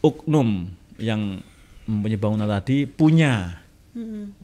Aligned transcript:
oknum 0.00 0.68
yang 1.00 1.40
mempunyai 1.86 2.20
bangunan 2.20 2.48
tadi 2.48 2.84
punya. 2.84 3.60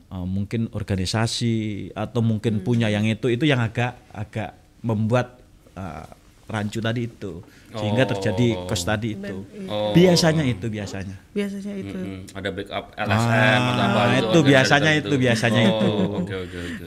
Uh, 0.06 0.22
mungkin 0.22 0.70
organisasi 0.70 1.90
atau 1.94 2.22
mungkin 2.22 2.62
punya 2.62 2.86
yang 2.86 3.02
itu 3.06 3.26
itu 3.26 3.42
yang 3.46 3.58
agak 3.58 3.94
agak 4.10 4.54
membuat 4.82 5.38
uh, 5.74 6.06
rancu 6.46 6.78
tadi 6.78 7.06
itu. 7.06 7.42
Sehingga 7.76 8.06
Oh. 8.06 8.10
terjadi 8.14 8.46
kos 8.66 8.86
tadi 8.86 9.14
itu. 9.18 9.36
Oh. 9.66 9.90
biasanya 9.94 10.46
itu 10.46 10.66
biasanya. 10.70 11.16
Biasanya 11.34 11.74
itu. 11.78 11.98
Mm, 11.98 12.20
ada 12.32 12.48
backup 12.54 12.84
LSM 12.96 13.60
atau 13.66 13.84
apa 13.86 14.00
Ah, 14.00 14.14
itu 14.16 14.38
ada 14.38 14.48
biasanya 14.48 14.90
cerita 14.94 15.06
itu, 15.06 15.14
biasanya 15.18 15.60
Oh, 15.62 15.68
itu. 15.70 15.90
Oke 16.22 16.34
oke 16.34 16.58
oke. 16.58 16.84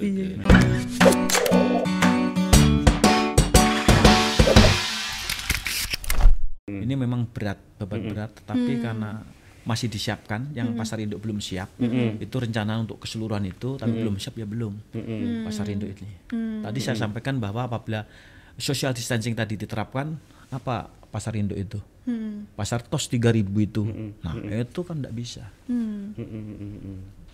Oke. 6.69 6.85
ini 6.85 6.93
memang 6.93 7.25
berat 7.25 7.57
beban 7.75 7.99
berat 8.05 8.31
tetapi 8.37 8.71
karena 8.79 9.09
masih 9.59 9.85
disiapkan 9.85 10.49
yang 10.53 10.73
pasar 10.73 10.97
induk 10.97 11.19
belum 11.19 11.37
siap 11.37 11.69
itu 12.17 12.35
rencana 12.35 12.77
untuk 12.77 13.01
keseluruhan 13.01 13.43
itu 13.45 13.75
tapi 13.75 13.97
belum 13.99 14.15
siap 14.17 14.33
ya 14.35 14.45
belum. 14.45 14.73
Pasar 15.43 15.65
induk 15.67 15.93
ini. 15.93 16.09
Tadi 16.61 16.79
saya 16.79 16.97
sampaikan 16.97 17.37
bahwa 17.37 17.65
apabila 17.65 18.01
social 18.55 18.93
distancing 18.93 19.33
tadi 19.33 19.55
diterapkan 19.55 20.13
apa 20.49 20.89
pasar 21.09 21.33
induk 21.33 21.53
itu? 21.55 21.77
Pasar 22.51 22.81
tos 22.81 23.05
3000 23.07 23.45
itu. 23.61 23.83
Nah 24.19 24.33
itu 24.57 24.79
kan 24.81 24.95
tidak 24.97 25.13
bisa. 25.13 25.45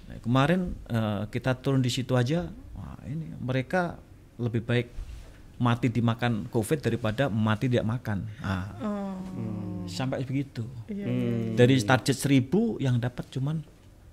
Nah, 0.06 0.18
kemarin 0.20 0.62
eh, 0.88 1.24
kita 1.30 1.56
turun 1.56 1.80
di 1.80 1.90
situ 1.90 2.14
aja 2.14 2.46
wah 2.76 3.00
ini 3.08 3.32
mereka 3.40 3.96
lebih 4.36 4.62
baik 4.62 4.88
mati 5.56 5.88
dimakan 5.88 6.52
covid 6.52 6.84
daripada 6.84 7.32
mati 7.32 7.72
tidak 7.72 7.88
makan. 7.88 8.28
Nah, 8.38 8.66
sampai 9.88 10.22
begitu. 10.24 10.66
Dari 11.56 11.76
target 11.82 12.16
1000 12.16 12.84
yang 12.84 12.96
dapat 12.98 13.26
cuman 13.30 13.62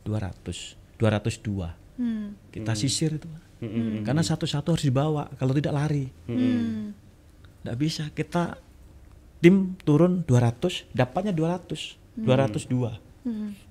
200 0.05 0.99
202 0.99 1.75
kita 2.51 2.73
sisir 2.75 3.19
itu 3.19 3.29
karena 4.03 4.23
satu-satu 4.23 4.75
harus 4.75 4.85
dibawa 4.85 5.31
kalau 5.39 5.55
tidak 5.55 5.75
lari. 5.75 6.07
Tidak 6.27 7.77
bisa. 7.79 8.11
Kita 8.11 8.59
tim 9.39 9.75
turun 9.83 10.23
200 10.27 10.91
dapatnya 10.91 11.31
200 11.31 11.99
202 12.19 13.13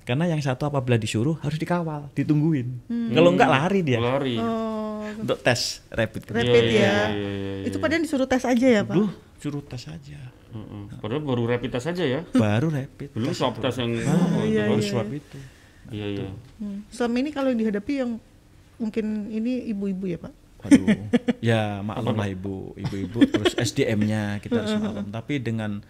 karena 0.08 0.31
yang 0.31 0.39
satu 0.39 0.64
apabila 0.66 0.95
disuruh 0.95 1.36
harus 1.44 1.59
dikawal 1.59 2.08
ditungguin. 2.16 2.88
Kalau 3.11 3.36
enggak 3.36 3.52
lari 3.52 3.80
dia. 3.83 4.00
Lari. 4.00 4.39
oh. 4.39 4.80
Untuk 5.11 5.44
tes 5.44 5.83
rapid 5.92 6.23
rapid 6.31 6.48
Iya, 6.48 6.72
iya, 6.72 6.80
ya. 6.88 6.94
iya, 7.11 7.30
iya, 7.59 7.67
itu 7.67 7.78
padahal 7.83 8.06
disuruh 8.06 8.30
tes 8.30 8.48
aja 8.48 8.67
ya 8.70 8.81
pak? 8.88 8.95
Duh, 8.95 9.11
suruh 9.42 9.66
tes 9.66 9.81
aja 9.84 10.22
Mm-mm. 10.52 11.02
Padahal 11.02 11.20
baru 11.20 11.50
rapid 11.50 11.70
test 11.72 11.89
saja 11.89 12.03
ya. 12.03 12.22
baru 12.31 12.70
rapid 12.70 13.09
Belum 13.11 13.34
swab 13.34 13.58
test 13.58 13.81
yang 13.81 13.98
Ah, 14.00 14.14
oh, 14.14 14.44
itu 14.44 14.53
iya, 14.53 14.64
baru 14.70 14.81
swab 14.81 15.09
itu 15.09 15.39
Iya 15.89 16.06
iya. 16.08 16.28
Hmm. 16.56 16.86
selama 16.88 17.16
ini 17.17 17.30
kalau 17.30 17.52
dihadapi 17.52 17.94
yang 17.98 18.11
mungkin 18.78 19.06
ini 19.28 19.67
ibu-ibu 19.67 20.06
ya 20.06 20.17
pak 20.17 20.33
Waduh, 20.61 20.86
ya 21.50 21.81
maklum 21.81 22.14
lah 22.14 22.30
ibu, 22.30 22.78
ibu-ibu 22.78 23.25
terus 23.25 23.58
SDM-nya 23.58 24.38
kita 24.39 24.61
harus 24.61 24.78
maklum. 24.78 25.09
Tapi 25.09 25.42
dengan 25.42 25.81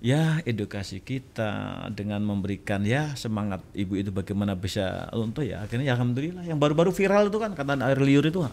ya 0.00 0.44
edukasi 0.44 1.00
kita, 1.00 1.86
dengan 1.92 2.20
memberikan 2.22 2.84
ya 2.84 3.16
semangat 3.16 3.64
ibu 3.72 3.96
itu 3.96 4.12
bagaimana 4.12 4.52
bisa 4.52 5.08
untuk 5.16 5.42
ya 5.48 5.64
akhirnya 5.64 5.90
ya 5.90 5.94
alhamdulillah. 5.96 6.44
Yang 6.44 6.58
baru-baru 6.60 6.90
viral 6.92 7.32
itu 7.32 7.38
kan 7.40 7.56
kata 7.56 7.80
air 7.80 8.00
liur 8.00 8.24
itu, 8.24 8.44
ah, 8.44 8.52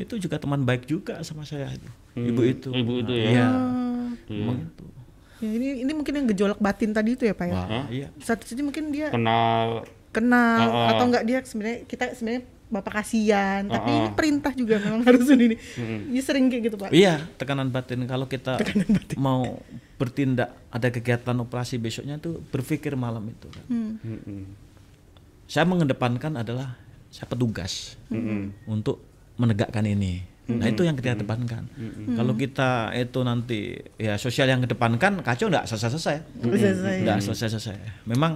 itu 0.00 0.14
juga 0.18 0.40
teman 0.40 0.64
baik 0.64 0.88
juga 0.88 1.20
sama 1.20 1.44
saya 1.44 1.68
itu, 1.72 1.88
ibu 2.16 2.40
itu. 2.42 2.68
Ibu 2.72 2.92
itu 3.04 3.12
ya. 3.12 3.26
Iya, 3.28 3.48
Iya. 4.30 4.44
emang 4.46 4.58
itu. 4.64 4.84
ya, 5.42 5.50
ini 5.50 5.66
ini 5.84 5.92
mungkin 5.92 6.12
yang 6.16 6.26
gejolak 6.32 6.58
batin 6.62 6.96
tadi 6.96 7.12
itu 7.18 7.28
ya 7.28 7.34
pak 7.36 7.46
ya 7.50 7.54
Wah, 7.54 7.86
iya. 7.92 8.08
satu 8.22 8.46
sisi 8.48 8.62
mungkin 8.64 8.88
dia 8.94 9.12
Kenal 9.12 9.84
kenal 10.14 10.70
ah. 10.70 10.94
atau 10.94 11.04
enggak 11.10 11.24
dia 11.26 11.42
sebenarnya 11.42 11.78
kita 11.90 12.14
sebenarnya 12.14 12.42
bapak 12.74 13.00
kasihan. 13.00 13.62
Tapi 13.70 13.90
Ah, 13.90 13.98
ini 14.02 14.08
perintah 14.18 14.50
juga 14.50 14.82
memang. 14.82 15.00
Harus 15.08 15.30
ini. 15.30 15.54
Ini 16.10 16.20
sering 16.20 16.50
kayak 16.50 16.62
gitu 16.66 16.76
pak. 16.76 16.90
Iya, 16.90 17.22
tekanan 17.38 17.70
batin. 17.70 18.02
Kalau 18.04 18.26
kita 18.26 18.58
mau 19.14 19.62
bertindak 19.94 20.50
ada 20.74 20.90
kegiatan 20.90 21.36
operasi 21.38 21.78
besoknya 21.78 22.18
itu 22.18 22.42
berpikir 22.50 22.98
malam 22.98 23.30
itu 23.30 23.46
kan. 23.46 23.64
Mm-mm. 23.70 24.42
Saya 25.46 25.62
mengedepankan 25.64 26.34
adalah 26.34 26.74
saya 27.14 27.30
petugas 27.30 27.94
untuk 28.66 28.98
menegakkan 29.38 29.86
ini. 29.86 30.34
Nah 30.44 30.68
itu 30.68 30.84
yang 30.84 30.98
kita 30.98 31.16
kedepankan. 31.16 31.64
Kalau 32.18 32.34
kita 32.34 32.92
itu 32.92 33.18
nanti 33.24 33.80
ya 33.96 34.18
sosial 34.20 34.50
yang 34.50 34.60
kedepankan 34.60 35.22
kacau 35.22 35.48
nggak 35.48 35.64
selesai-selesai. 35.64 36.16
Selesai. 36.42 36.96
Nggak 37.06 37.18
selesai-selesai. 37.22 37.76
Memang 38.04 38.32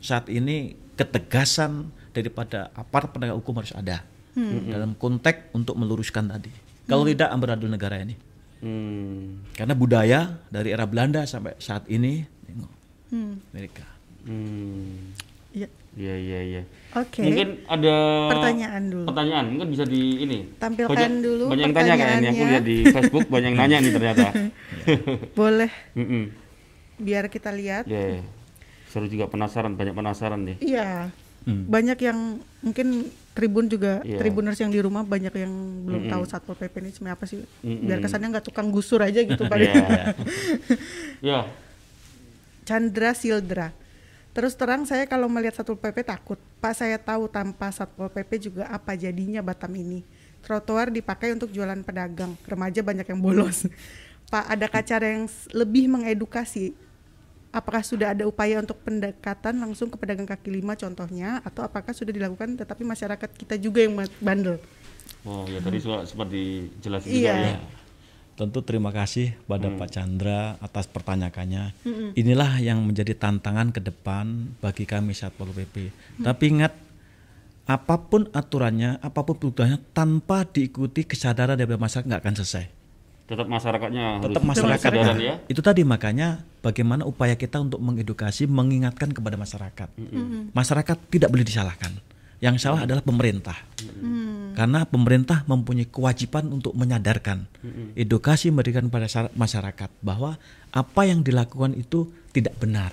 saat 0.00 0.28
ini 0.28 0.74
ketegasan 0.96 1.92
daripada 2.10 2.70
aparat 2.74 3.10
penegak 3.14 3.36
hukum 3.38 3.58
harus 3.62 3.74
ada 3.74 4.02
dalam 4.66 4.94
konteks 4.94 5.54
untuk 5.54 5.74
meluruskan 5.74 6.30
tadi. 6.30 6.50
Kalau 6.86 7.06
tidak 7.06 7.30
amburadul 7.30 7.70
negara 7.70 8.02
ini. 8.02 8.14
Hmm. 8.60 9.40
Karena 9.56 9.72
budaya 9.72 10.20
dari 10.52 10.74
era 10.74 10.84
Belanda 10.84 11.24
sampai 11.24 11.56
saat 11.56 11.88
ini 11.88 12.20
tengok 12.44 12.72
Amerika. 13.54 13.86
Hmm. 14.26 15.16
Iya. 15.50 15.68
Iya 15.90 16.14
iya 16.14 16.40
iya. 16.46 16.62
Oke. 16.94 17.26
Mungkin 17.26 17.66
ada 17.66 17.94
Pertanyaan 18.30 18.82
dulu. 18.86 19.06
Pertanyaan 19.10 19.44
mungkin 19.50 19.68
bisa 19.74 19.82
di 19.82 20.22
ini. 20.22 20.38
Tampilkan 20.62 20.94
banyak, 20.94 21.10
dulu 21.18 21.44
Banyak 21.50 21.64
yang 21.66 21.74
tanya 21.74 21.94
kayaknya. 21.98 22.30
Aku 22.30 22.44
lihat 22.46 22.64
di 22.64 22.76
Facebook 22.86 23.26
banyak 23.26 23.50
yang 23.50 23.58
nanya 23.58 23.76
nih 23.82 23.92
ternyata. 23.98 24.26
Boleh 25.38 25.72
Mm-mm. 25.98 26.24
biar 27.00 27.26
kita 27.26 27.50
lihat. 27.50 27.90
Ya. 27.90 28.22
Seru 28.86 29.10
juga 29.10 29.26
penasaran, 29.26 29.74
banyak 29.74 29.94
penasaran 29.94 30.40
nih. 30.46 30.56
Iya. 30.62 31.10
Banyak 31.46 31.98
yang 32.04 32.18
mungkin 32.60 33.08
Tribun 33.30 33.70
juga 33.70 34.02
Iya. 34.02 34.18
Tribuners 34.18 34.58
yang 34.58 34.74
di 34.74 34.82
rumah 34.82 35.06
banyak 35.06 35.30
yang 35.32 35.52
belum 35.86 36.10
tahu 36.10 36.22
Satpol 36.26 36.58
PP 36.58 36.74
ini 36.82 36.90
sebenarnya 36.90 37.16
apa 37.16 37.24
sih. 37.30 37.38
Mm-mm. 37.62 37.86
Biar 37.86 37.98
kesannya 38.02 38.28
nggak 38.36 38.46
tukang 38.50 38.68
gusur 38.74 39.00
aja 39.00 39.22
gitu 39.22 39.46
Pak. 39.46 39.56
Iya. 39.62 39.84
Ya. 41.30 41.38
Chandra 42.66 43.14
Sildra. 43.14 43.70
Terus 44.34 44.54
terang 44.58 44.82
saya 44.82 45.06
kalau 45.06 45.30
melihat 45.30 45.62
Satpol 45.62 45.78
PP 45.78 46.02
takut. 46.02 46.38
Pak 46.58 46.74
saya 46.74 46.98
tahu 46.98 47.30
tanpa 47.30 47.70
Satpol 47.70 48.10
PP 48.10 48.50
juga 48.50 48.66
apa 48.66 48.98
jadinya 48.98 49.40
Batam 49.40 49.72
ini. 49.78 50.02
Trotoar 50.42 50.90
dipakai 50.90 51.30
untuk 51.30 51.54
jualan 51.54 51.80
pedagang. 51.86 52.34
Remaja 52.44 52.82
banyak 52.82 53.06
yang 53.06 53.20
bolos. 53.22 53.64
Pak 54.32 54.44
ada 54.52 54.66
cara 54.82 55.06
yang 55.06 55.30
lebih 55.54 55.86
mengedukasi. 55.86 56.74
Apakah 57.50 57.82
sudah 57.82 58.14
ada 58.14 58.22
upaya 58.30 58.62
untuk 58.62 58.78
pendekatan 58.86 59.58
langsung 59.58 59.90
ke 59.90 59.98
pedagang 59.98 60.26
kaki 60.26 60.54
lima 60.54 60.78
contohnya 60.78 61.42
atau 61.42 61.66
apakah 61.66 61.90
sudah 61.90 62.14
dilakukan 62.14 62.54
tetapi 62.54 62.86
masyarakat 62.86 63.26
kita 63.34 63.58
juga 63.58 63.82
yang 63.82 63.98
bandel? 64.22 64.62
Oh 65.26 65.42
ya 65.50 65.58
tadi 65.58 65.82
sudah 65.82 66.06
seperti 66.06 66.70
jelasin 66.78 67.10
Iya. 67.10 67.18
juga 67.18 67.34
ya. 67.34 67.58
Tentu 68.38 68.64
terima 68.64 68.88
kasih 68.88 69.36
pada 69.44 69.68
Pak 69.68 69.90
Chandra 69.92 70.56
atas 70.64 70.88
pertanyaannya. 70.88 71.76
Inilah 72.16 72.56
yang 72.64 72.80
menjadi 72.80 73.12
tantangan 73.12 73.68
ke 73.68 73.84
depan 73.84 74.56
bagi 74.64 74.88
kami 74.88 75.12
Satpol 75.12 75.52
PP. 75.52 75.92
Tapi 76.24 76.44
ingat 76.48 76.72
apa 77.68 78.00
pun 78.00 78.32
aturannya, 78.32 78.96
apa 79.04 79.20
pun 79.28 79.36
perubahannya 79.36 79.78
tanpa 79.92 80.48
diikuti 80.48 81.04
kesadaran 81.04 81.54
dari 81.60 81.68
masyarakat 81.68 82.08
nggak 82.08 82.22
akan 82.24 82.36
selesai. 82.40 82.79
Tetap 83.30 83.46
masyarakatnya 83.46 84.26
Tetap 84.26 84.42
harus 84.42 84.50
masyarakat. 84.50 84.90
ya. 85.22 85.34
Itu 85.46 85.62
tadi 85.62 85.86
makanya 85.86 86.42
bagaimana 86.66 87.06
upaya 87.06 87.38
kita 87.38 87.62
untuk 87.62 87.78
mengedukasi, 87.78 88.50
mengingatkan 88.50 89.14
kepada 89.14 89.38
masyarakat. 89.38 89.88
Masyarakat 90.50 90.96
tidak 91.06 91.30
boleh 91.30 91.46
disalahkan. 91.46 91.94
Yang 92.42 92.66
salah 92.66 92.88
adalah 92.88 93.04
pemerintah. 93.06 93.54
Karena 94.58 94.82
pemerintah 94.82 95.46
mempunyai 95.46 95.86
kewajiban 95.86 96.50
untuk 96.50 96.74
menyadarkan, 96.74 97.46
edukasi 97.94 98.50
memberikan 98.50 98.90
pada 98.90 99.06
masyarakat 99.38 99.90
bahwa 100.02 100.34
apa 100.74 101.02
yang 101.06 101.22
dilakukan 101.22 101.78
itu 101.78 102.10
tidak 102.34 102.58
benar. 102.58 102.90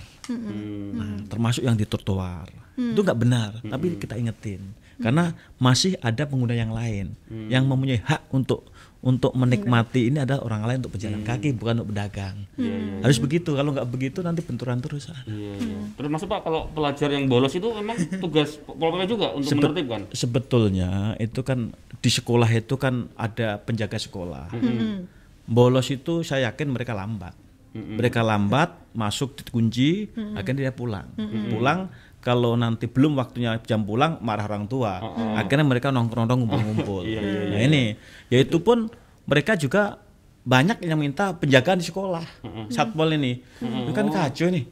Nah, 0.93 1.23
termasuk 1.25 1.65
yang 1.65 1.73
di 1.73 1.87
trotoar. 1.89 2.51
Itu 2.77 3.01
nggak 3.01 3.17
benar, 3.17 3.57
tapi 3.65 3.97
kita 3.97 4.21
ingetin. 4.21 4.61
Karena 4.97 5.33
masih 5.61 5.97
ada 6.01 6.25
pengguna 6.29 6.53
yang 6.53 6.69
lain 6.73 7.17
yang 7.49 7.65
mempunyai 7.65 8.03
hak 8.05 8.29
untuk 8.29 8.69
untuk 8.97 9.31
menikmati 9.33 10.09
ini 10.09 10.19
adalah 10.19 10.41
orang 10.41 10.61
lain 10.65 10.77
untuk 10.81 10.97
pejalan 10.97 11.21
kaki 11.21 11.53
bukan 11.53 11.79
untuk 11.79 11.93
pedagang. 11.93 12.35
Harus 12.99 13.17
begitu. 13.17 13.53
Kalau 13.53 13.69
nggak 13.71 13.87
begitu 13.87 14.19
nanti 14.19 14.41
benturan 14.41 14.81
terus. 14.81 15.07
Iya, 15.23 15.53
iya. 15.55 15.77
Terus 15.93 16.09
maksud 16.09 16.27
Pak 16.27 16.41
kalau 16.41 16.65
pelajar 16.67 17.13
yang 17.13 17.29
bolos 17.29 17.53
itu 17.53 17.69
memang 17.69 17.95
tugas 18.23 18.57
Pol 18.57 18.89
PP 18.91 19.03
juga 19.07 19.31
untuk 19.31 19.47
Sebe- 19.47 19.61
menertibkan. 19.63 20.01
Sebetulnya 20.11 20.89
itu 21.17 21.39
kan 21.41 21.71
di 21.97 22.09
sekolah 22.09 22.49
itu 22.49 22.75
kan 22.75 23.07
ada 23.13 23.57
penjaga 23.57 23.97
sekolah. 23.97 24.49
Bolos 25.47 25.87
itu 25.87 26.21
saya 26.21 26.51
yakin 26.51 26.67
mereka 26.67 26.91
lambat. 26.91 27.31
Mereka 27.77 28.25
lambat 28.25 28.73
masuk 28.97 29.37
dikunci, 29.37 30.09
akhirnya 30.33 30.67
dia 30.67 30.73
pulang. 30.73 31.05
Pulang 31.47 31.93
kalau 32.27 32.59
nanti 32.59 32.91
belum 32.91 33.15
waktunya 33.15 33.55
jam 33.63 33.87
pulang 33.87 34.19
marah 34.19 34.43
orang 34.51 34.67
tua. 34.67 34.99
Akhirnya 35.39 35.63
mereka 35.63 35.95
nongkrong-nongkrong 35.95 36.43
ngumpul-ngumpul. 36.43 37.07
Nah 37.55 37.61
ini, 37.63 37.95
yaitu 38.27 38.59
pun 38.59 38.91
mereka 39.23 39.55
juga 39.55 40.03
banyak 40.43 40.83
yang 40.83 40.99
minta 40.99 41.31
penjagaan 41.31 41.79
di 41.79 41.87
sekolah. 41.87 42.27
Satpol 42.67 43.15
ini. 43.15 43.39
Itu 43.63 43.95
kan 43.95 44.11
kacau 44.11 44.51
nih. 44.51 44.67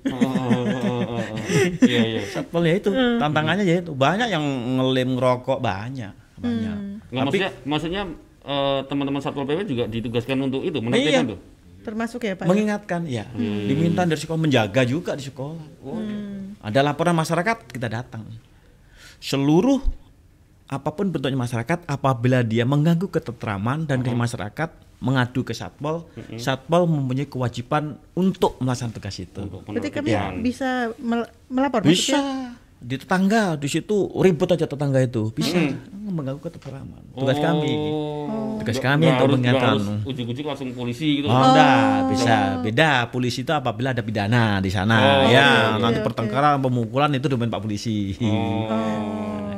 Iya, 1.80 2.02
iya. 2.12 2.22
Satpol 2.28 2.68
ya 2.68 2.76
itu 2.76 2.92
tantangannya 2.92 3.64
ya 3.64 3.80
itu 3.80 3.96
banyak 3.96 4.28
yang 4.28 4.44
ngelem 4.76 5.16
ngerokok 5.16 5.64
banyak 5.64 6.12
banyak. 6.36 6.78
Nggak, 7.16 7.24
maksudnya 7.24 7.52
maksudnya 7.64 8.02
eh, 8.44 8.80
teman-teman 8.92 9.24
Satpol 9.24 9.48
PP 9.48 9.64
juga 9.64 9.84
ditugaskan 9.88 10.44
untuk 10.44 10.60
itu, 10.68 10.76
Iya. 10.76 10.84
menertibkan 10.84 11.26
tuh. 11.32 11.40
Termasuk 11.86 12.20
ya 12.26 12.34
Pak? 12.34 12.50
mengingatkan 12.50 13.06
ya 13.06 13.30
diminta 13.38 14.10
dari 14.10 14.18
sekolah 14.18 14.42
menjaga 14.42 14.82
juga 14.90 15.14
di 15.14 15.22
sekolah 15.22 15.86
ada 16.66 16.82
laporan 16.82 17.14
masyarakat 17.14 17.70
kita 17.70 17.86
datang. 17.86 18.26
Seluruh 19.22 19.78
apa 20.66 20.90
pun 20.98 21.14
bentuknya 21.14 21.38
masyarakat 21.38 21.86
apabila 21.86 22.42
dia 22.42 22.66
mengganggu 22.66 23.06
ketentraman 23.06 23.86
dan 23.86 24.02
ke 24.02 24.10
masyarakat 24.10 24.70
mengadu 24.98 25.46
ke 25.46 25.54
satpol 25.54 26.10
satpol 26.42 26.90
mempunyai 26.90 27.30
kewajiban 27.30 28.02
untuk 28.18 28.58
melaksanakan 28.58 28.98
tugas 28.98 29.16
itu. 29.22 29.42
Untuk 29.46 29.62
Berarti 29.62 29.94
kami 29.94 30.10
bisa 30.42 30.90
mel- 30.98 31.30
melapor? 31.54 31.86
Bisa. 31.86 32.18
Maksudnya? 32.18 32.65
Di 32.76 32.96
tetangga 32.96 33.56
di 33.56 33.66
situ 33.66 34.12
ribut 34.14 34.46
aja 34.48 34.68
tetangga 34.68 35.00
itu 35.00 35.32
bisa 35.32 35.58
mengganggu 36.06 36.38
ketentraman 36.40 37.02
tugas 37.14 37.40
kami 37.40 37.72
Oh. 38.26 38.58
Tugas 38.58 38.82
Nggak- 38.82 38.98
kami 38.98 39.04
nggak 39.06 39.18
untuk 39.20 39.30
mengingatkan. 39.38 39.76
Ujuk-ujuk 40.02 40.46
langsung 40.48 40.70
polisi 40.74 41.22
gitu. 41.22 41.28
Oh, 41.30 41.38
enggak, 41.38 42.10
bisa. 42.10 42.38
Beda. 42.66 42.90
Polisi 43.14 43.46
itu 43.46 43.54
apabila 43.54 43.94
ada 43.94 44.02
pidana 44.02 44.58
di 44.58 44.74
sana. 44.74 44.98
Oh, 44.98 45.22
ya, 45.30 45.78
oke, 45.78 45.86
nanti 45.86 46.00
oke. 46.02 46.06
pertengkaran, 46.10 46.58
pemukulan 46.58 47.14
itu 47.14 47.30
domain 47.30 47.52
Pak 47.52 47.62
Polisi. 47.62 48.18
Oh. 48.18 48.66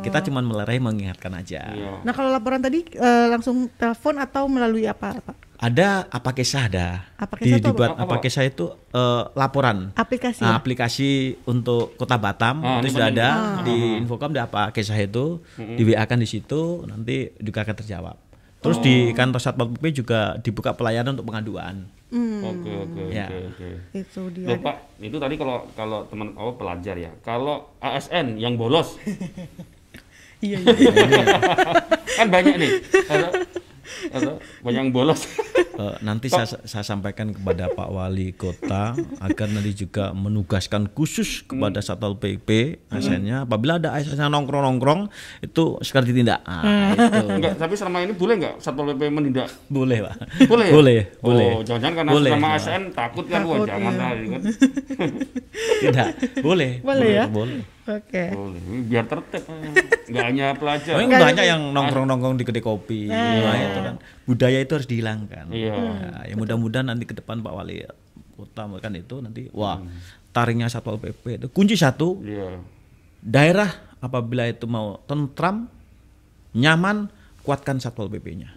Kita 0.08 0.24
cuma 0.24 0.40
melerai 0.40 0.80
mengingatkan 0.80 1.32
aja. 1.32 1.62
Iya. 1.70 2.02
Nah 2.02 2.12
kalau 2.12 2.32
laporan 2.32 2.58
tadi 2.58 2.88
eh, 2.88 3.28
langsung 3.28 3.68
telepon 3.76 4.16
atau 4.18 4.48
melalui 4.48 4.84
apa 4.84 5.20
Pak? 5.20 5.36
Ada 5.58 6.06
apa 6.08 6.32
kisah 6.32 6.70
ada. 6.70 6.88
Apa 7.18 7.34
Di, 7.36 7.50
kisah 7.50 7.58
itu 7.58 7.68
dibuat 7.68 7.92
apa? 7.92 8.06
apa 8.06 8.16
kisah 8.20 8.46
itu 8.46 8.66
eh, 8.72 9.24
laporan. 9.34 9.90
Aplikasi. 9.94 10.42
Nah, 10.42 10.54
ya? 10.54 10.58
aplikasi 10.58 11.10
untuk 11.44 11.98
Kota 11.98 12.16
Batam 12.16 12.62
Ah, 12.62 12.80
itu 12.80 12.94
sudah 12.94 13.10
ada 13.10 13.30
di 13.62 13.98
Infocom 13.98 14.32
ada 14.32 14.46
apa 14.46 14.70
kisah 14.70 14.96
itu 14.96 15.42
di 15.58 15.84
WA 15.84 16.06
kan 16.06 16.18
di 16.18 16.30
situ 16.30 16.86
nanti 16.86 17.34
juga 17.38 17.66
akan 17.66 17.76
terjawab. 17.76 18.16
Terus 18.58 18.82
di 18.82 19.14
kantor 19.14 19.38
Satpol 19.38 19.70
PP 19.74 20.02
juga 20.02 20.36
dibuka 20.38 20.74
pelayanan 20.74 21.14
untuk 21.14 21.30
pengaduan. 21.30 21.86
Hmm, 22.08 22.40
Oke, 22.40 22.72
oke, 22.72 23.02
Ya. 23.12 23.28
oke, 23.28 23.38
oke. 23.52 23.70
itu 23.94 24.22
dia. 24.32 24.48
Loh, 24.48 24.58
Pak, 24.64 24.76
itu 24.98 25.18
tadi 25.20 25.36
kalau 25.36 25.68
kalau 25.76 26.00
teman 26.08 26.32
oh 26.40 26.56
pelajar 26.56 26.96
ya. 26.96 27.12
Kalau 27.20 27.68
ASN 27.80 28.40
yang 28.40 28.56
bolos 28.56 28.96
Iya 30.38 30.58
iya. 30.62 30.92
kan 32.18 32.28
banyak 32.30 32.54
nih. 32.62 32.72
Atau, 33.10 33.30
atau 34.14 34.34
banyak 34.62 34.80
yang 34.86 34.92
bolos. 34.94 35.26
Eh, 35.78 35.96
nanti 36.02 36.26
saya, 36.26 36.50
saya 36.50 36.82
sampaikan 36.82 37.30
kepada 37.30 37.70
Pak 37.70 37.90
Wali 37.94 38.34
Kota 38.34 38.98
agar 39.22 39.48
nanti 39.54 39.78
juga 39.78 40.10
menugaskan 40.10 40.90
khusus 40.90 41.46
kepada 41.46 41.86
Satpol 41.86 42.18
PP 42.18 42.82
ASN-nya 42.90 43.46
apabila 43.46 43.78
ada 43.78 43.94
ASN 43.94 44.26
nongkrong-nongkrong 44.26 45.06
itu 45.46 45.78
segera 45.86 46.02
ditindak. 46.02 46.42
Ah, 46.50 46.98
itu. 46.98 47.30
Enggak, 47.30 47.62
tapi 47.62 47.78
selama 47.78 48.02
ini 48.02 48.18
boleh 48.18 48.42
nggak 48.42 48.56
Satpol 48.58 48.90
PP 48.98 49.02
menindak? 49.14 49.54
Boleh, 49.70 50.02
Pak. 50.02 50.16
Boleh 50.50 50.66
ya? 50.66 50.74
Boleh, 50.74 51.00
boleh. 51.22 51.50
Oh, 51.54 51.62
jangan-jangan 51.62 51.96
karena 52.02 52.12
Boleh. 52.18 52.32
sama 52.34 52.48
ASN 52.58 52.82
takut 52.98 53.26
kan, 53.30 53.42
wah 53.46 53.56
Takut, 53.62 53.70
jangan 53.70 53.94
iya. 53.94 54.02
lah 54.02 54.12
kan. 54.18 54.42
Tidak, 55.78 56.08
boleh. 56.42 56.72
Boleh 56.82 57.10
ya? 57.14 57.26
Boleh. 57.30 57.77
Oke. 57.88 58.24
Boleh, 58.36 58.62
biar 58.84 59.08
tertib. 59.08 59.44
Enggak 60.12 60.26
hanya 60.28 60.46
pelajar. 60.60 60.94
Oh, 61.00 61.08
banyak 61.08 61.46
yang 61.48 61.62
nongkrong-nongkrong 61.72 62.36
di 62.36 62.44
kedai 62.44 62.64
kopi. 62.64 63.08
Nah, 63.08 63.56
itu 63.56 63.80
kan 63.80 63.96
budaya 64.28 64.60
itu 64.60 64.72
harus 64.76 64.88
dihilangkan. 64.88 65.48
Iya. 65.52 65.72
Ya, 65.72 66.12
ya 66.32 66.36
mudah-mudahan 66.36 66.92
nanti 66.92 67.08
ke 67.08 67.16
depan 67.16 67.40
Pak 67.40 67.54
Wali 67.56 67.88
Kota 68.36 68.70
kan 68.70 68.94
itu 68.94 69.18
nanti 69.18 69.50
wah 69.50 69.82
taringnya 70.30 70.70
Satpol 70.70 71.02
PP 71.02 71.42
itu 71.42 71.48
kunci 71.50 71.74
satu 71.74 72.22
Iya. 72.22 72.62
daerah 73.18 73.72
apabila 73.98 74.46
itu 74.46 74.70
mau 74.70 75.02
tentram, 75.10 75.66
nyaman, 76.54 77.10
kuatkan 77.42 77.80
satpol 77.82 78.12
pp-nya. 78.12 78.54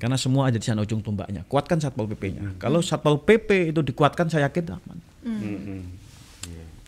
Karena 0.00 0.16
semua 0.16 0.48
ada 0.48 0.56
di 0.56 0.64
sana 0.64 0.80
ujung 0.80 1.02
tombaknya. 1.02 1.42
Kuatkan 1.44 1.82
satpol 1.82 2.06
pp-nya. 2.08 2.56
Kalau 2.56 2.80
satpol 2.80 3.20
pp 3.20 3.74
itu 3.74 3.82
dikuatkan, 3.84 4.30
saya 4.30 4.48
yakin 4.48 4.78
aman. 4.78 4.98
Mm-mm. 5.26 5.42
Iya. 5.42 6.05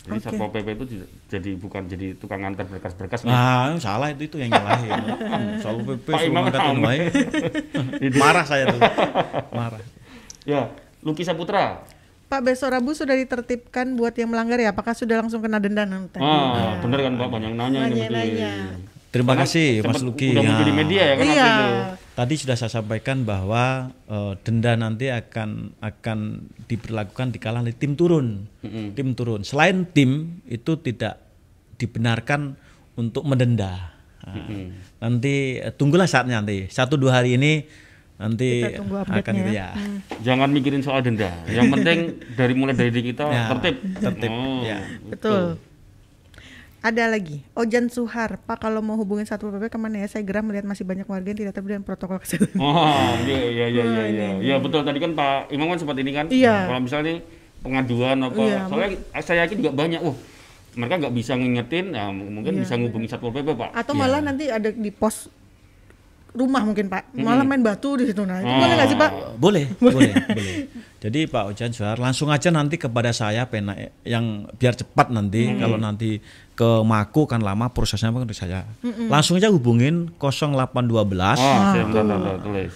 Jadi 0.08 0.18
Oke. 0.18 0.24
Satpol 0.24 0.48
PP 0.50 0.68
itu 0.72 0.84
jadi 1.28 1.50
bukan 1.54 1.82
jadi 1.84 2.06
tukang 2.16 2.40
antar 2.40 2.64
berkas-berkas. 2.64 3.22
nih. 3.22 3.30
Nah, 3.30 3.76
salah 3.76 4.08
itu 4.08 4.24
itu 4.24 4.36
yang 4.36 4.48
nyalahin. 4.48 5.04
Satpol 5.62 5.84
pp 5.94 6.08
Pak 6.08 6.20
suruh 6.24 6.80
wae. 6.80 6.98
Marah 8.18 8.44
saya 8.44 8.64
tuh. 8.66 8.80
Marah. 9.58 9.84
Ya, 10.42 10.72
Luki 11.00 11.22
Saputra. 11.22 11.84
Pak 12.24 12.40
besok 12.40 12.72
Rabu 12.72 12.92
sudah 12.92 13.12
ditertibkan 13.14 13.92
buat 13.94 14.12
yang 14.12 14.28
melanggar 14.28 14.56
ya? 14.56 14.72
Apakah 14.72 14.92
sudah 14.92 15.20
langsung 15.20 15.40
kena 15.40 15.56
denda 15.56 15.84
nanti? 15.84 16.20
Ah, 16.20 16.76
bener 16.78 17.00
kan 17.00 17.12
Pak, 17.14 17.28
banyak 17.30 17.52
nanya 17.52 17.78
ini 17.84 18.04
Banyak 18.04 18.08
mesti. 18.08 18.16
nanya. 18.16 18.52
Terima 19.08 19.32
Karena 19.32 19.44
kasih 19.44 19.68
Mas 19.82 20.00
Luki. 20.00 20.32
Udah 20.32 20.42
muncul 20.42 20.60
di 20.62 20.68
Nah, 20.68 20.76
media 20.76 21.02
ya 21.02 21.14
kan 21.16 21.24
Iya. 21.24 21.48
itu. 21.48 21.68
Tadi 22.18 22.34
sudah 22.34 22.58
saya 22.58 22.82
sampaikan 22.82 23.22
bahwa 23.22 23.94
eh, 24.10 24.32
denda 24.42 24.74
nanti 24.74 25.06
akan 25.06 25.78
akan 25.78 26.18
diberlakukan 26.66 27.30
di 27.30 27.38
kalangan 27.38 27.70
tim 27.70 27.94
turun. 27.94 28.50
Tim 28.98 29.14
turun. 29.14 29.46
Selain 29.46 29.86
tim 29.86 30.42
itu 30.42 30.74
tidak 30.82 31.22
dibenarkan 31.78 32.58
untuk 32.98 33.22
mendenda. 33.22 33.94
Nah, 34.26 34.34
Nanti 34.98 35.62
eh, 35.62 35.70
tunggulah 35.70 36.10
saatnya 36.10 36.42
nanti. 36.42 36.66
Satu 36.66 36.98
dua 36.98 37.22
hari 37.22 37.38
ini 37.38 37.62
nanti 38.18 38.66
Kita 38.66 38.82
tunggu 38.82 38.98
akan 38.98 39.34
gitu 39.38 39.50
ya. 39.54 39.70
ya. 39.78 39.86
Jangan 40.26 40.50
mikirin 40.50 40.82
soal 40.82 41.06
denda. 41.06 41.30
Yang 41.46 41.70
penting 41.70 41.98
dari 42.34 42.52
mulai 42.58 42.74
dari 42.74 42.90
diri 42.90 43.14
kita 43.14 43.30
Ya, 43.30 43.46
tertib. 43.54 43.78
tertib, 43.94 44.30
Oh, 44.34 44.66
ya. 44.66 44.82
Betul. 45.06 45.54
Ada 46.78 47.10
lagi, 47.10 47.42
Ojan 47.58 47.90
Suhar, 47.90 48.38
Pak 48.38 48.62
kalau 48.62 48.78
mau 48.78 48.94
hubungin 48.94 49.26
Satpol 49.26 49.50
PP 49.50 49.66
ke 49.66 49.78
mana 49.82 49.98
ya? 49.98 50.06
Saya 50.06 50.22
geram 50.22 50.46
melihat 50.46 50.62
masih 50.62 50.86
banyak 50.86 51.10
warga 51.10 51.26
yang 51.26 51.38
tidak 51.40 51.52
terbiasa 51.52 51.74
dengan 51.74 51.82
protokol 51.84 52.18
kesehatan. 52.22 52.54
Oh, 52.62 52.86
iya 53.26 53.38
iya 53.50 53.66
iya 53.66 53.82
iya 53.82 54.04
iya. 54.06 54.28
Ya 54.38 54.54
betul 54.56 54.86
tadi 54.86 55.02
kan 55.02 55.10
Pak 55.12 55.50
Imam 55.50 55.66
kan 55.66 55.78
sempat 55.82 55.98
ini 55.98 56.14
kan. 56.14 56.30
Iya. 56.30 56.70
Kalau 56.70 56.78
misalnya 56.78 57.18
pengaduan 57.58 58.22
apa, 58.22 58.38
Iya. 58.38 58.60
soalnya 58.70 58.88
saya 59.18 59.38
yakin 59.42 59.56
juga 59.58 59.72
banyak. 59.74 60.00
Wah, 60.06 60.14
mereka 60.78 60.94
nggak 61.02 61.14
bisa 61.18 61.32
ngingetin, 61.34 61.84
nah, 61.90 62.14
mungkin 62.14 62.62
bisa 62.62 62.78
ngubungi 62.78 63.10
Satpol 63.10 63.34
PP 63.34 63.58
Pak. 63.58 63.70
Atau 63.74 63.98
malah 63.98 64.22
nanti 64.22 64.46
ada 64.46 64.70
di 64.70 64.90
pos 64.94 65.26
rumah 66.30 66.62
mungkin 66.62 66.86
Pak, 66.86 67.10
Hmm. 67.10 67.26
malah 67.26 67.42
main 67.42 67.58
batu 67.58 67.98
di 67.98 68.06
situ. 68.06 68.22
Nah, 68.22 68.38
itu 68.38 68.46
Oh. 68.46 68.54
boleh 68.54 68.74
nggak 68.78 68.86
sih 68.86 68.98
Pak? 69.02 69.10
Boleh, 69.34 69.64
boleh, 69.82 70.12
boleh. 70.14 70.54
Jadi 71.02 71.26
Pak 71.26 71.42
Ojan 71.50 71.74
Suhar 71.74 71.98
langsung 71.98 72.30
aja 72.30 72.54
nanti 72.54 72.78
kepada 72.78 73.10
saya 73.10 73.50
pena 73.50 73.74
yang 74.06 74.46
biar 74.54 74.78
cepat 74.78 75.10
nanti 75.10 75.58
kalau 75.58 75.74
nanti 75.74 76.22
ke 76.58 76.82
Mako 76.82 77.30
kan 77.30 77.38
lama 77.38 77.70
prosesnya 77.70 78.10
kan 78.10 78.26
ke 78.26 78.34
saya. 78.34 78.66
Langsung 79.06 79.38
aja 79.38 79.46
hubungin 79.46 80.10
0812 80.18 81.38
Oh, 81.38 81.38
saya 81.38 81.86
bentar, 81.86 82.02
bentar, 82.02 82.18
bentar, 82.18 82.36
tulis. 82.42 82.74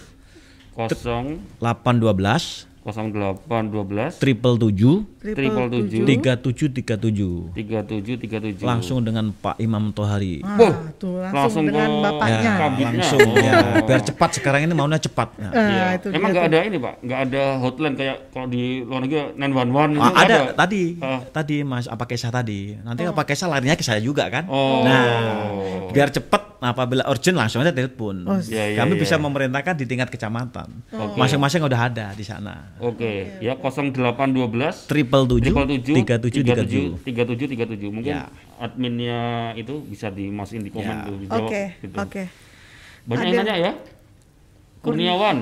0 0.73 1.59
812 1.59 2.72
0812 2.83 4.19
triple 4.19 4.55
tujuh 4.59 4.95
triple 5.17 5.67
tujuh 5.71 6.03
tiga 6.03 6.35
tujuh 6.35 6.67
tiga 6.69 6.95
tujuh 6.95 7.33
tiga 7.55 7.79
tujuh 7.81 8.15
tiga 8.17 8.37
tujuh 8.37 8.63
langsung 8.63 8.99
dengan 8.99 9.31
Pak 9.31 9.55
Imam 9.57 9.89
Tohari. 9.89 10.43
Ah, 10.43 10.91
tuh 10.93 11.23
langsung 11.23 11.33
langsung, 11.33 11.63
dengan 11.65 11.89
ke- 11.89 12.01
bapaknya. 12.03 12.41
Ya. 12.43 12.55
langsung 12.83 13.19
ya 13.33 13.51
Oh. 13.53 13.85
biar 13.85 14.01
cepat 14.01 14.29
sekarang 14.35 14.61
ini 14.63 14.73
maunya 14.73 14.99
cepat. 14.99 15.29
Ya. 15.37 15.49
Iya. 15.49 15.85
itu 15.95 16.07
Emang 16.11 16.29
nggak 16.29 16.45
ada 16.45 16.59
ini 16.61 16.77
pak, 16.77 16.93
nggak 16.99 17.19
ada 17.23 17.43
hotline 17.57 17.95
kayak 17.95 18.17
kalau 18.29 18.47
di 18.47 18.63
luar 18.81 18.99
negeri 19.01 19.19
911 19.33 19.87
itu 19.89 20.01
Ah, 20.01 20.09
nggak 20.09 20.25
ada 20.25 20.39
tadi, 20.53 20.83
Ah. 20.99 21.19
tadi 21.25 21.55
Mas 21.63 21.87
apa 21.87 22.03
kisah 22.03 22.29
tadi. 22.29 22.75
Nanti 22.77 23.01
apa 23.05 23.23
kisah 23.23 23.47
larinya 23.47 23.73
ke 23.73 23.81
saya 23.81 23.99
juga 23.99 24.27
kan. 24.27 24.43
Oh. 24.45 24.83
Nah, 24.83 25.07
biar 25.89 26.11
cepat 26.11 26.52
apabila 26.63 27.03
urgent 27.05 27.35
langsung 27.35 27.59
aja 27.59 27.69
telepon. 27.69 28.23
Oh, 28.23 28.39
iya, 28.47 28.71
iya, 28.71 28.77
Kami 28.79 28.95
iya. 28.95 29.01
bisa 29.03 29.19
memerintahkan 29.19 29.75
di 29.75 29.85
tingkat 29.85 30.07
kecamatan. 30.07 30.71
Masing-masing 31.13 31.59
udah 31.61 31.79
ada 31.83 32.05
di 32.11 32.23
sana. 32.23 32.71
Oke, 32.79 33.35
ya 33.37 33.59
0812 33.59 34.87
Triple 34.87 35.23
tujuh 35.27 35.51
triple 35.51 35.67
tujuh 35.75 35.95
tiga 35.99 36.15
tujuh 36.17 36.41
tiga 36.41 36.55
tujuh. 36.57 36.85
tiga 37.03 37.23
tujuh 37.27 37.47
tiga 37.51 37.65
tujuh 37.67 37.89
mungkin 37.91 38.15
Ya. 38.15 38.31
adminnya 38.57 39.19
itu 39.53 39.83
bisa 39.83 40.07
dimasukin 40.07 40.63
di 40.63 40.71
komen 40.71 40.87
Ya. 40.89 41.03
tuh 41.03 41.15
Oke, 41.43 41.63
gitu. 41.81 41.95
oke. 41.99 42.23
banyak 43.03 43.25
yang 43.27 43.43
nanya 43.43 43.55
ya 43.59 43.71
Kurniawan 44.79 45.37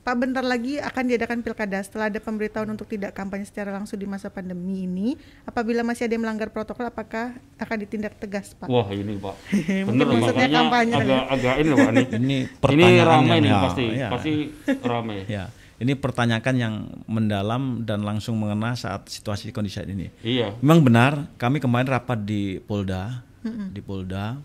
Pak 0.00 0.16
bentar 0.16 0.40
lagi 0.40 0.80
akan 0.80 1.04
diadakan 1.06 1.44
pilkada. 1.44 1.76
Setelah 1.84 2.08
ada 2.08 2.16
pemberitahuan 2.16 2.72
untuk 2.72 2.88
tidak 2.88 3.12
kampanye 3.12 3.44
secara 3.44 3.68
langsung 3.68 4.00
di 4.00 4.08
masa 4.08 4.32
pandemi 4.32 4.88
ini. 4.88 5.12
Apabila 5.44 5.84
masih 5.84 6.08
ada 6.08 6.16
yang 6.16 6.24
melanggar 6.24 6.48
protokol, 6.48 6.88
apakah 6.88 7.36
akan 7.56 7.76
ditindak 7.78 8.16
tegas, 8.16 8.56
Pak? 8.56 8.64
wah 8.66 8.88
ini 8.88 9.20
pak. 9.20 9.36
Bener 9.92 10.04
loh 10.08 10.16
maksudnya 10.16 10.48
makanya 10.48 10.56
kampanye 10.56 10.94
agak 10.96 11.22
agak 11.28 11.54
ini 11.60 11.68
pak. 11.70 11.90
Ini 11.92 12.04
Ini 12.72 12.80
ini 12.80 12.86
ramai 12.98 13.28
yang- 13.28 13.44
nih 13.44 13.50
ya, 13.50 13.60
pasti 13.60 13.84
ya. 13.92 14.08
pasti 14.08 14.32
ramai. 14.80 15.18
Ya, 15.36 15.44
ini 15.76 15.92
pertanyaan 15.92 16.56
yang 16.56 16.74
mendalam 17.04 17.84
dan 17.84 18.00
langsung 18.00 18.40
mengena 18.40 18.72
saat 18.74 19.04
situasi 19.06 19.52
kondisi 19.52 19.76
saat 19.76 19.88
ini. 19.88 20.08
iya. 20.24 20.56
Memang 20.64 20.80
benar, 20.80 21.12
kami 21.36 21.60
kemarin 21.60 21.92
rapat 21.92 22.24
di 22.24 22.56
Polda, 22.58 23.20
di 23.44 23.80
Polda, 23.80 24.40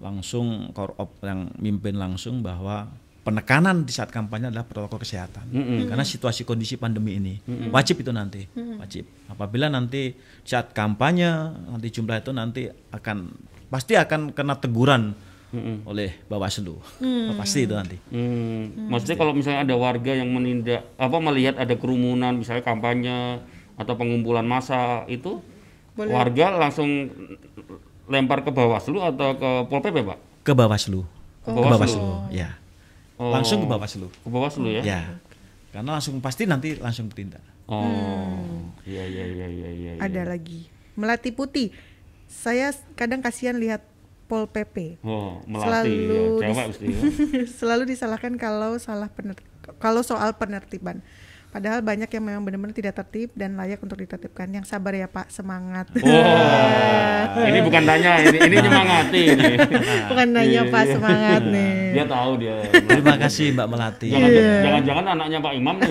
langsung 0.00 0.72
korop 0.72 1.20
yang 1.20 1.52
mimpin 1.56 1.96
langsung 1.96 2.40
bahwa 2.40 2.88
penekanan 3.30 3.86
di 3.86 3.94
saat 3.94 4.10
kampanye 4.10 4.50
adalah 4.50 4.66
protokol 4.66 4.98
kesehatan. 4.98 5.46
Karena 5.86 6.02
situasi 6.02 6.42
kondisi 6.42 6.74
pandemi 6.74 7.14
ini 7.22 7.38
wajib 7.70 8.02
itu 8.02 8.10
nanti, 8.10 8.50
wajib. 8.82 9.06
Apabila 9.30 9.70
nanti 9.70 10.18
saat 10.42 10.74
kampanye 10.74 11.30
nanti 11.70 11.86
jumlah 11.94 12.18
itu 12.18 12.34
nanti 12.34 12.66
akan 12.90 13.30
pasti 13.70 13.94
akan 13.94 14.34
kena 14.34 14.58
teguran 14.58 15.14
oleh 15.86 16.26
Bawaslu. 16.26 16.82
Pasti 17.38 17.70
itu 17.70 17.74
nanti. 17.78 17.96
Hmm, 18.10 18.90
maksudnya 18.90 19.14
kalau 19.14 19.30
misalnya 19.30 19.62
ada 19.62 19.74
warga 19.78 20.12
yang 20.14 20.30
menindak 20.34 20.82
apa 20.98 21.16
melihat 21.22 21.54
ada 21.58 21.74
kerumunan 21.78 22.34
misalnya 22.34 22.66
kampanye 22.66 23.38
atau 23.78 23.94
pengumpulan 23.96 24.44
massa 24.44 25.06
itu 25.06 25.38
warga 25.94 26.54
langsung 26.54 27.10
lempar 28.10 28.42
ke 28.42 28.50
Bawaslu 28.50 28.98
atau 29.00 29.38
ke 29.38 29.50
Pol 29.70 29.80
PP, 29.80 29.96
Pak? 30.02 30.18
Ke 30.42 30.52
Bawaslu. 30.52 31.06
Ke 31.46 31.50
Ke 31.54 31.60
Bawaslu, 31.62 32.30
ya. 32.34 32.59
Oh, 33.20 33.28
Langsung 33.28 33.60
ke 33.60 33.68
Bawaslu. 33.68 34.08
Ke 34.08 34.28
Bawaslu 34.28 34.68
ya? 34.72 34.82
Ya. 34.82 35.00
Karena 35.70 36.00
langsung 36.00 36.16
pasti 36.18 36.48
nanti 36.48 36.80
langsung 36.80 37.06
bertindak. 37.06 37.44
Oh. 37.68 38.40
Iya 38.82 39.04
iya 39.04 39.24
iya 39.28 39.46
iya 39.46 39.70
iya. 39.70 39.90
Ada 40.00 40.24
lagi. 40.26 40.66
Melati 40.96 41.30
putih. 41.30 41.70
Saya 42.26 42.72
kadang 42.96 43.20
kasihan 43.20 43.54
lihat 43.54 43.84
Pol 44.24 44.48
PP. 44.48 45.02
Oh, 45.04 45.42
melati 45.44 45.90
Selalu 45.90 45.92
ya. 45.92 46.00
dis- 46.00 46.40
Cewek 46.40 46.66
mesti 46.66 46.84
ya. 46.86 47.00
Selalu 47.60 47.82
disalahkan 47.86 48.32
kalau 48.34 48.80
salah 48.80 49.12
pener 49.12 49.36
kalau 49.76 50.00
soal 50.00 50.34
penertiban. 50.34 51.04
Padahal 51.50 51.80
banyak 51.80 52.06
yang 52.06 52.22
memang 52.22 52.42
benar-benar 52.42 52.70
tidak 52.72 52.94
tertib 52.96 53.34
dan 53.34 53.54
layak 53.54 53.78
untuk 53.78 53.98
ditertibkan. 53.98 54.46
Yang 54.48 54.66
sabar 54.66 54.94
ya 54.94 55.04
Pak, 55.04 55.28
semangat. 55.28 55.90
Oh, 55.92 57.42
ini 57.50 57.58
bukan 57.60 57.82
tanya, 57.82 58.22
ini 58.22 58.38
ini 58.40 58.56
nyemangati 58.56 59.22
ini. 59.28 59.50
Bukan 60.10 60.26
nanya 60.30 60.62
Pak, 60.64 60.82
Iya. 60.84 60.92
semangat 60.94 61.42
nih. 61.44 61.74
Dia 61.92 62.04
tahu 62.06 62.30
dia. 62.36 62.56
Terima 62.70 63.14
kasih 63.16 63.46
Mbak 63.52 63.66
Melati. 63.66 64.08
Jangan- 64.08 64.30
Iya. 64.30 64.54
Jangan-jangan 64.62 65.04
anaknya 65.10 65.38
Pak 65.40 65.52
Imam 65.52 65.74
nih. 65.76 65.90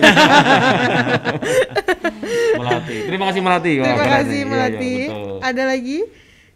Melati. 2.56 2.96
Terima 3.06 3.24
kasih 3.26 3.40
Melati. 3.40 3.72
Wah, 3.76 3.86
Terima 3.86 4.06
kasih. 4.10 4.38
Iya, 4.38 4.46
Melati. 4.46 4.90
iya, 4.90 5.06
betul. 5.06 5.36
Ada 5.40 5.62
lagi? 5.66 5.98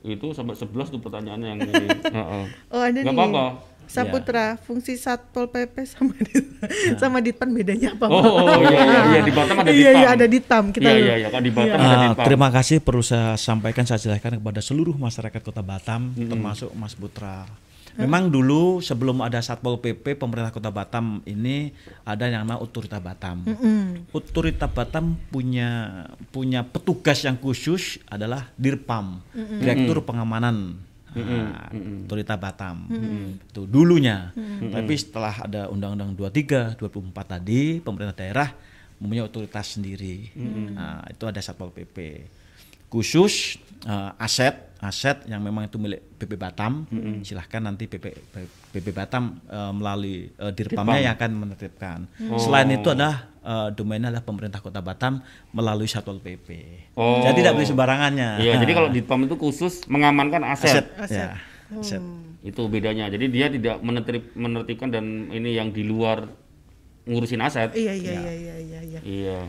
Itu 0.03 0.27
sampai 0.33 0.55
11 0.55 0.89
tuh 0.91 1.01
pertanyaannya 1.01 1.47
yang 1.47 1.61
ini. 1.63 1.87
Heeh. 2.05 2.45
Oh 2.71 2.83
ada 2.83 2.99
Nggak 2.99 3.05
nih. 3.07 3.21
apa-apa. 3.21 3.45
Saputra, 3.87 4.47
fungsi 4.59 4.95
Satpol 4.95 5.47
PP 5.47 5.75
sama 5.85 6.15
di, 6.17 6.35
sama 6.97 7.19
Ditpan 7.19 7.49
bedanya 7.49 7.93
apa? 7.93 8.07
Oh, 8.07 8.21
oh, 8.43 8.61
iya 8.63 8.81
iya 8.81 9.01
iya 9.09 9.21
di 9.21 9.31
Batam 9.31 9.57
ada 9.57 9.69
Iya, 9.69 9.77
Ditam. 9.87 9.97
iya, 9.97 10.09
ada 10.11 10.27
Ditam. 10.27 10.65
Kita 10.69 10.85
Iya 10.85 10.95
iya 10.97 11.15
iya 11.17 11.29
kan 11.29 11.41
di 11.41 11.51
Batam 11.51 11.77
Ah, 11.77 11.87
ada 11.87 12.07
Ditam. 12.09 12.25
terima 12.25 12.49
kasih 12.49 12.77
perlu 12.79 13.01
saya 13.01 13.35
sampaikan 13.35 13.83
saya 13.83 13.99
jelaskan 13.99 14.39
kepada 14.39 14.59
seluruh 14.59 14.95
masyarakat 14.95 15.41
Kota 15.41 15.61
Batam 15.61 16.13
termasuk 16.15 16.71
Mas 16.73 16.93
Putra. 16.93 17.47
Memang 17.95 18.27
dulu 18.27 18.81
sebelum 18.81 19.23
ada 19.23 19.39
Satpol 19.39 19.79
PP 19.79 20.19
pemerintah 20.19 20.51
Kota 20.51 20.67
Batam 20.67 21.23
ini 21.25 21.71
ada 22.03 22.27
yang 22.27 22.43
namanya 22.43 22.59
Otorita 22.59 22.99
Batam. 22.99 23.47
Otorita 24.11 24.67
Batam 24.67 25.15
punya 25.29 26.03
punya 26.29 26.65
petugas 26.65 27.23
yang 27.23 27.37
khusus 27.37 28.03
adalah 28.05 28.51
Dirpam, 28.57 29.23
Direktur 29.31 30.03
Pengamanan. 30.03 30.75
Nah, 31.15 31.71
Otorita 32.07 32.35
Batam. 32.35 32.91
Itu 33.51 33.67
dulunya. 33.71 34.35
Tapi 34.61 34.95
setelah 34.99 35.47
ada 35.47 35.71
Undang-Undang 35.71 36.19
23, 36.19 36.79
24 36.79 37.25
tadi 37.25 37.79
pemerintah 37.79 38.19
daerah 38.19 38.51
mempunyai 38.99 39.27
otoritas 39.27 39.79
sendiri. 39.79 40.31
Nah, 40.75 41.03
itu 41.11 41.25
ada 41.27 41.39
Satpol 41.43 41.71
PP. 41.75 41.97
Khusus 42.95 43.59
eh, 43.91 44.11
aset 44.23 44.75
aset 44.85 45.25
yang 45.25 45.41
memang 45.41 45.65
itu 45.65 45.81
milik 45.81 46.21
PP 46.21 46.37
Batam, 46.37 46.85
silahkan 47.25 47.65
nanti 47.65 47.89
PP 47.89 48.05
PP 48.71 48.87
Batam 48.93 49.41
eh, 49.49 49.73
melalui 49.73 50.29
eh, 50.29 50.53
Dirpamnya 50.53 51.01
yang 51.11 51.15
akan 51.17 51.31
menertibkan. 51.33 51.99
Selain 52.37 52.69
itu 52.69 52.93
adalah 52.93 53.33
eh, 53.41 53.69
domainnya 53.73 54.13
adalah 54.13 54.25
pemerintah 54.25 54.61
Kota 54.61 54.85
Batam 54.85 55.25
melalui 55.57 55.89
Satpol 55.89 56.21
PP. 56.21 56.49
Oh. 57.01 57.25
Jadi 57.25 57.41
tidak 57.41 57.57
boleh 57.57 57.69
sembarangannya. 57.69 58.31
Iya, 58.45 58.61
jadi 58.61 58.73
kalau 58.77 58.89
di 58.93 59.01
PAM 59.01 59.25
itu 59.25 59.37
khusus 59.41 59.89
mengamankan 59.89 60.45
aset. 60.45 60.85
aset, 61.01 61.33
ya, 61.33 61.41
aset. 61.81 62.03
Itu 62.45 62.69
bedanya. 62.69 63.09
Jadi 63.09 63.33
dia 63.33 63.49
tidak 63.49 63.81
menertib, 63.81 64.37
menertibkan 64.37 64.93
dan 64.93 65.33
ini 65.33 65.57
yang 65.57 65.73
di 65.73 65.81
luar 65.81 66.29
ngurusin 67.09 67.41
aset. 67.41 67.73
Iya, 67.73 67.93
iya, 67.97 68.13
iya, 68.21 68.33
iya, 68.33 68.57
iya, 68.61 68.81
iya. 68.85 69.01
Iya. 69.01 69.41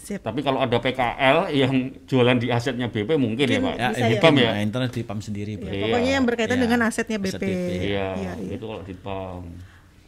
Sip. 0.00 0.24
Tapi 0.24 0.40
kalau 0.40 0.64
ada 0.64 0.80
PKL 0.80 1.52
yang 1.52 1.72
jualan 2.08 2.36
di 2.40 2.48
asetnya 2.48 2.88
BP 2.88 3.20
mungkin 3.20 3.44
ya, 3.44 3.60
Pak. 3.60 3.74
Ya, 3.76 3.88
Bisa 3.92 4.00
ini 4.00 4.14
ya. 4.16 4.20
PAM 4.24 4.34
ya? 4.34 4.42
ya, 4.42 4.52
internet 4.64 4.90
di 4.96 5.02
PAM 5.04 5.20
sendiri. 5.20 5.52
Ya, 5.54 5.68
Iya. 5.68 5.84
Pokoknya 5.84 6.12
yang 6.16 6.24
berkaitan 6.24 6.56
Iya. 6.56 6.64
dengan 6.64 6.80
asetnya 6.88 7.18
BP. 7.20 7.36
Aset 7.36 7.42
BP. 7.44 7.70
Iya, 7.70 8.08
Iya, 8.16 8.32
iya. 8.40 8.52
itu 8.56 8.64
kalau 8.64 8.82
di 8.82 8.94
PAM. 8.96 9.42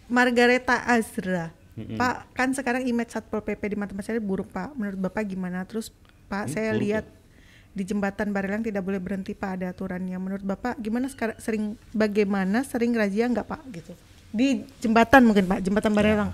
Margareta 0.09 0.77
Azra. 0.85 1.47
Pak, 1.73 2.37
kan 2.37 2.53
sekarang 2.53 2.85
image 2.85 3.17
Satpol 3.17 3.41
PP 3.41 3.73
di 3.73 3.77
mata 3.81 3.97
masyarakat 3.97 4.21
buruk, 4.21 4.53
Pak. 4.53 4.77
Menurut 4.77 5.01
Bapak 5.01 5.25
gimana? 5.25 5.65
Terus 5.65 5.89
Pak, 6.29 6.53
saya 6.53 6.77
lihat 6.77 7.09
di 7.73 7.89
jembatan 7.89 8.29
Barelang 8.29 8.61
tidak 8.61 8.85
boleh 8.85 9.01
berhenti, 9.01 9.33
Pak, 9.33 9.51
ada 9.57 9.73
aturannya. 9.73 10.21
Menurut 10.21 10.45
Bapak 10.45 10.77
gimana 10.77 11.09
sekarang 11.09 11.41
sering 11.41 11.81
bagaimana 11.97 12.61
sering 12.61 12.93
razia 12.93 13.25
nggak, 13.25 13.49
Pak, 13.49 13.63
gitu. 13.73 13.93
Di 14.29 14.65
jembatan 14.85 15.25
mungkin, 15.25 15.49
Pak, 15.49 15.65
jembatan 15.65 15.93
Barelang. 15.97 16.31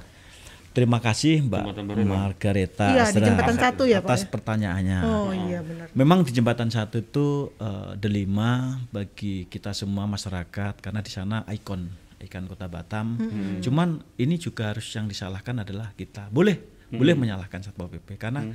Terima 0.78 1.02
kasih 1.02 1.42
Mbak. 1.42 1.62
Margareta 2.06 2.86
Iya, 2.94 3.10
di 3.10 3.18
jembatan 3.18 3.56
satu 3.58 3.82
ya, 3.82 3.98
Pak, 3.98 4.14
atas 4.14 4.22
ya? 4.22 4.28
pertanyaannya. 4.30 4.98
Oh, 5.02 5.34
iya 5.34 5.58
benar. 5.66 5.90
Memang 5.90 6.22
di 6.22 6.30
jembatan 6.30 6.70
satu 6.70 7.02
itu 7.02 7.50
eh, 7.58 7.98
delima 7.98 8.78
bagi 8.94 9.50
kita 9.50 9.74
semua 9.74 10.06
masyarakat 10.06 10.78
karena 10.78 11.02
di 11.02 11.10
sana 11.10 11.42
ikon 11.50 11.90
ikon 12.22 12.46
kota 12.46 12.70
Batam. 12.70 13.18
Cuman 13.58 13.98
ini 14.22 14.38
juga 14.38 14.70
harus 14.70 14.86
yang 14.94 15.10
disalahkan 15.10 15.66
adalah 15.66 15.90
kita. 15.98 16.30
Boleh 16.30 16.62
boleh 16.94 17.14
menyalahkan 17.18 17.60
satpol 17.60 17.90
pp 17.98 18.14
karena 18.14 18.46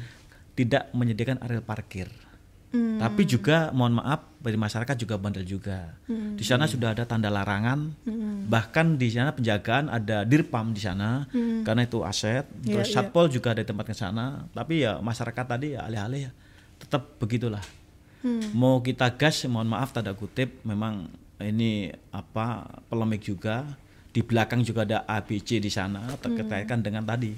tidak 0.56 0.88
menyediakan 0.96 1.44
area 1.44 1.60
parkir. 1.60 2.08
Tapi 2.74 3.22
juga 3.30 3.70
mohon 3.70 4.02
maaf 4.02 4.34
dari 4.42 4.58
masyarakat 4.58 4.98
juga 4.98 5.22
bandel 5.22 5.46
juga. 5.46 5.94
Di 6.10 6.42
sana 6.42 6.66
sudah 6.66 6.98
ada 6.98 7.06
tanda 7.06 7.30
larangan. 7.30 7.94
Bahkan 8.50 8.98
di 8.98 9.14
sana 9.14 9.30
penjagaan 9.30 9.94
ada 9.94 10.26
dirpam 10.26 10.74
di 10.74 10.82
sana 10.82 11.30
karena 11.62 11.86
itu 11.86 12.02
aset. 12.02 12.50
Iya, 12.66 12.82
Terus 12.82 12.90
iya. 12.90 12.96
satpol 12.98 13.30
juga 13.30 13.54
ada 13.54 13.62
di 13.62 13.70
tempat 13.70 13.86
ke 13.86 13.96
sana. 13.96 14.50
Tapi 14.50 14.82
ya 14.82 14.98
masyarakat 14.98 15.46
tadi 15.46 15.78
ya 15.78 15.86
alih-alih 15.86 16.22
ya 16.28 16.32
tetap 16.82 17.22
begitulah. 17.22 17.62
Mau 18.58 18.82
kita 18.82 19.14
gas 19.22 19.46
mohon 19.46 19.70
maaf 19.70 19.94
tanda 19.94 20.18
kutip 20.18 20.66
memang 20.66 21.14
ini 21.46 21.94
apa 22.10 22.66
polemik 22.90 23.22
juga. 23.22 23.70
Di 24.14 24.22
belakang 24.22 24.62
juga 24.66 24.86
ada 24.86 25.06
ABC 25.10 25.58
di 25.58 25.70
sana 25.74 26.06
terkaitkan 26.22 26.86
dengan 26.86 27.02
tadi 27.02 27.34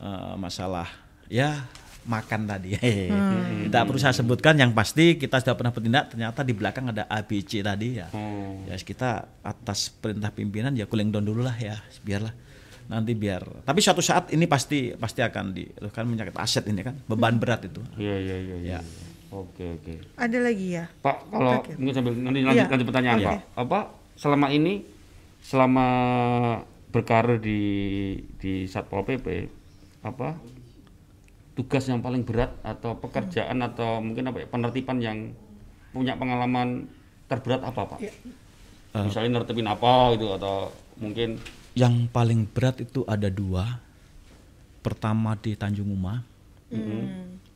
eh, 0.00 0.34
masalah 0.36 0.84
ya 1.32 1.64
makan 2.08 2.48
tadi. 2.48 2.72
Tidak 3.68 3.82
perlu 3.84 4.00
saya 4.00 4.16
sebutkan 4.16 4.56
yang 4.56 4.72
pasti 4.72 5.20
kita 5.20 5.44
sudah 5.44 5.54
pernah 5.54 5.70
bertindak 5.70 6.08
ternyata 6.08 6.40
di 6.40 6.56
belakang 6.56 6.88
ada 6.88 7.04
ABC 7.04 7.60
tadi 7.60 8.00
ya. 8.00 8.08
Oh. 8.16 8.64
Ya 8.64 8.74
kita 8.80 9.28
atas 9.44 9.92
perintah 9.92 10.32
pimpinan 10.32 10.72
ya 10.72 10.88
cooling 10.88 11.12
down 11.12 11.28
dulu 11.28 11.44
lah 11.44 11.54
ya 11.54 11.76
biarlah 12.00 12.32
nanti 12.88 13.12
biar 13.12 13.68
tapi 13.68 13.84
suatu 13.84 14.00
saat 14.00 14.32
ini 14.32 14.48
pasti 14.48 14.96
pasti 14.96 15.20
akan 15.20 15.52
di 15.52 15.68
kan 15.92 16.08
menyangkut 16.08 16.40
aset 16.40 16.64
ini 16.72 16.80
kan 16.80 16.96
beban 17.04 17.36
berat 17.36 17.68
itu 17.68 17.84
Iya, 18.00 18.16
iya, 18.16 18.36
iya, 18.40 18.56
iya. 18.56 18.70
Ya. 18.72 18.80
Oke, 19.28 19.76
oke. 19.76 20.16
Ada 20.16 20.40
lagi 20.40 20.72
ya? 20.72 20.88
Pak, 21.04 21.28
kalau 21.28 21.60
Oke. 21.60 21.76
mungkin 21.76 21.92
sambil 21.92 22.16
nanti 22.16 22.40
lanjut, 22.40 22.64
Iya. 22.64 22.72
lanjut 22.72 22.86
pertanyaan, 22.88 23.18
Oke. 23.20 23.26
Pak. 23.28 23.40
Apa 23.60 23.78
selama 24.16 24.46
ini 24.48 24.88
selama 25.44 25.86
berkarir 26.88 27.36
di 27.36 27.60
di 28.40 28.64
Satpol 28.64 29.04
PP 29.04 29.26
apa 30.00 30.40
tugas 31.58 31.90
yang 31.90 31.98
paling 31.98 32.22
berat 32.22 32.54
atau 32.62 32.94
pekerjaan 33.02 33.58
atau 33.66 33.98
mungkin 33.98 34.30
apa 34.30 34.46
ya 34.46 34.46
penertiban 34.46 35.02
yang 35.02 35.34
punya 35.90 36.14
pengalaman 36.14 36.86
terberat 37.26 37.66
apa, 37.66 37.82
Pak? 37.82 37.98
Iya. 37.98 38.14
Misalnya 39.02 39.42
nertibin 39.42 39.66
apa 39.66 40.14
gitu 40.14 40.30
atau 40.38 40.70
mungkin 41.02 41.42
yang 41.74 42.06
paling 42.14 42.46
berat 42.46 42.78
itu 42.78 43.02
ada 43.10 43.26
dua. 43.26 43.82
Pertama 44.78 45.34
di 45.34 45.58
Tanjung 45.58 45.90
Uma. 45.90 46.22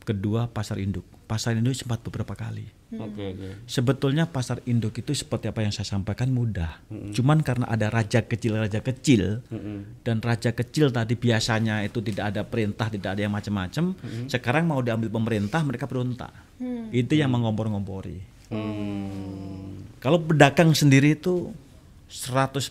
Kedua 0.03 0.51
pasar 0.51 0.83
induk. 0.83 1.07
Pasar 1.23 1.55
induk 1.55 1.71
sempat 1.71 2.03
beberapa 2.03 2.35
kali 2.35 2.82
oke 2.99 3.23
oke. 3.33 3.49
sebetulnya 3.65 4.29
pasar 4.29 4.59
induk 4.65 4.99
itu 4.99 5.15
seperti 5.15 5.49
apa 5.49 5.65
yang 5.65 5.73
saya 5.73 5.87
sampaikan 5.87 6.29
mudah 6.29 6.81
cuman 7.13 7.41
karena 7.41 7.65
ada 7.69 7.89
raja 7.89 8.25
kecil 8.25 8.59
raja 8.59 8.83
kecil 8.83 9.41
Mm-mm. 9.49 10.03
dan 10.05 10.19
raja 10.19 10.53
kecil 10.53 10.91
tadi 10.93 11.15
biasanya 11.17 11.81
itu 11.85 12.01
tidak 12.01 12.35
ada 12.35 12.41
perintah 12.43 12.91
tidak 12.91 13.17
ada 13.17 13.21
yang 13.25 13.33
macam-macam 13.33 13.97
sekarang 14.29 14.67
mau 14.67 14.81
diambil 14.83 15.09
pemerintah 15.09 15.63
mereka 15.65 15.89
berontak 15.89 16.33
itu 16.93 17.13
yang 17.17 17.31
mengompor-ngompori 17.33 18.33
Hmm. 18.53 19.81
kalau 19.97 20.21
pedagang 20.21 20.77
sendiri 20.77 21.17
itu 21.17 21.49
100% 22.13 22.69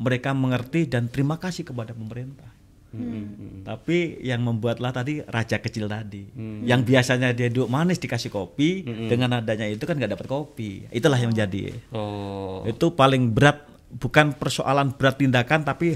mereka 0.00 0.34
mengerti 0.34 0.88
dan 0.90 1.06
terima 1.06 1.36
kasih 1.38 1.62
kepada 1.62 1.94
pemerintah. 1.94 2.48
Mm-mm. 2.90 3.62
Tapi 3.62 4.18
yang 4.18 4.42
membuatlah 4.42 4.90
tadi 4.90 5.22
raja 5.22 5.62
kecil 5.62 5.86
tadi, 5.86 6.26
yang 6.66 6.82
biasanya 6.82 7.30
dia 7.30 7.46
duduk 7.46 7.70
manis 7.70 8.02
dikasih 8.02 8.34
kopi, 8.34 8.82
dengan 9.06 9.38
adanya 9.38 9.70
itu 9.70 9.86
kan 9.86 9.94
nggak 9.94 10.18
dapat 10.18 10.26
kopi. 10.26 10.90
Itulah 10.90 11.18
yang 11.18 11.30
menjadi. 11.30 11.70
Oh. 11.94 12.66
Itu 12.66 12.90
paling 12.98 13.30
berat, 13.30 13.62
bukan 13.94 14.34
persoalan 14.34 14.90
berat 14.98 15.22
tindakan, 15.22 15.62
tapi 15.62 15.94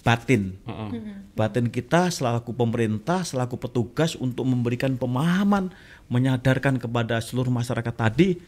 batin. 0.00 0.56
Heeh. 0.64 0.90
Batin 1.36 1.68
kita 1.68 2.08
selaku 2.08 2.56
pemerintah, 2.56 3.20
selaku 3.20 3.60
petugas 3.60 4.16
untuk 4.16 4.48
memberikan 4.48 4.96
pemahaman, 4.96 5.68
menyadarkan 6.08 6.80
kepada 6.80 7.20
seluruh 7.20 7.52
masyarakat 7.52 7.92
tadi 7.92 8.40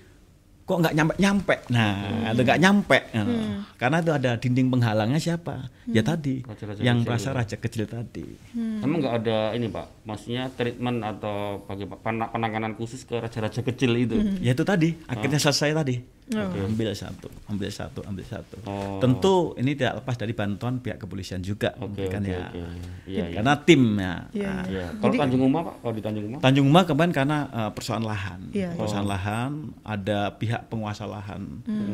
kok 0.63 0.79
nggak 0.79 0.95
nyampe 0.95 1.15
nyampe. 1.17 1.55
Nah, 1.69 1.95
ada 2.29 2.41
nggak 2.41 2.61
nyampe. 2.61 2.99
Nah, 3.13 3.27
Karena 3.75 3.97
itu 3.99 4.11
ada 4.11 4.31
dinding 4.37 4.69
penghalangnya 4.69 5.19
siapa? 5.19 5.69
Ya 5.85 6.01
tadi, 6.01 6.41
Raja-raja 6.41 6.81
yang 6.81 7.03
kecil 7.03 7.13
rasa 7.13 7.31
raja 7.33 7.57
kecil 7.59 7.85
tadi. 7.85 8.27
Emang 8.55 9.03
nggak 9.03 9.15
ada 9.21 9.39
ini 9.53 9.67
pak, 9.67 9.91
maksudnya 10.03 10.47
treatment 10.49 11.03
atau 11.03 11.61
bagi 11.65 11.85
pen- 11.85 12.31
penanganan 12.31 12.73
khusus 12.73 13.03
ke 13.03 13.19
raja-raja 13.19 13.61
kecil 13.61 13.91
itu? 13.97 14.17
Ya 14.39 14.55
itu 14.55 14.63
tadi, 14.63 14.95
akhirnya 15.05 15.39
selesai 15.39 15.75
tadi. 15.75 15.97
Oh. 16.35 16.65
Ambil 16.65 16.91
satu, 16.93 17.29
ambil 17.47 17.69
satu, 17.69 18.01
ambil 18.03 18.25
satu. 18.25 18.57
Oh. 18.65 18.97
Tentu 18.99 19.35
ini 19.57 19.73
tidak 19.73 20.01
lepas 20.01 20.17
dari 20.17 20.33
bantuan 20.33 20.79
pihak 20.79 20.97
kepolisian 20.97 21.41
juga, 21.41 21.77
Oke, 21.77 22.09
kan 22.09 22.21
oke, 22.21 22.33
ya. 22.33 22.41
oke. 22.43 22.61
Iya, 23.05 23.25
iya. 23.25 23.25
Karena 23.37 23.53
tim 23.61 23.83
ya. 23.95 24.15
Iya, 24.31 24.49
Ah, 24.49 24.65
Iya. 24.65 24.87
Kalau 24.97 25.13
Tanjung 25.15 25.43
Uma 25.43 25.61
pak, 25.63 25.75
kalau 25.79 25.93
di 25.93 26.03
Tanjung 26.03 26.25
Uma? 26.27 26.37
Tanjung 26.39 26.67
Uma 26.67 26.81
kemarin 26.83 27.13
karena 27.13 27.39
uh, 27.49 27.71
persoalan 27.71 28.05
lahan, 28.05 28.41
Iya. 28.51 28.71
persoalan 28.75 29.09
lahan, 29.09 29.51
ada 29.83 30.19
pihak 30.33 30.63
penguasa 30.67 31.05
lahan, 31.05 31.43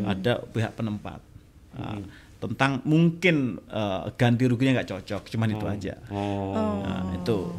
ada 0.05 0.43
pihak 0.47 0.73
penempat. 0.73 1.19
Uh, 1.75 2.03
Tentang 2.39 2.79
mungkin 2.87 3.59
uh, 3.67 4.15
ganti 4.15 4.47
ruginya 4.47 4.79
nggak 4.79 4.95
cocok, 4.95 5.27
cuman 5.27 5.51
itu 5.51 5.67
aja. 5.67 5.99
Oh. 6.07 6.55
Nah, 6.87 7.11
itu. 7.13 7.51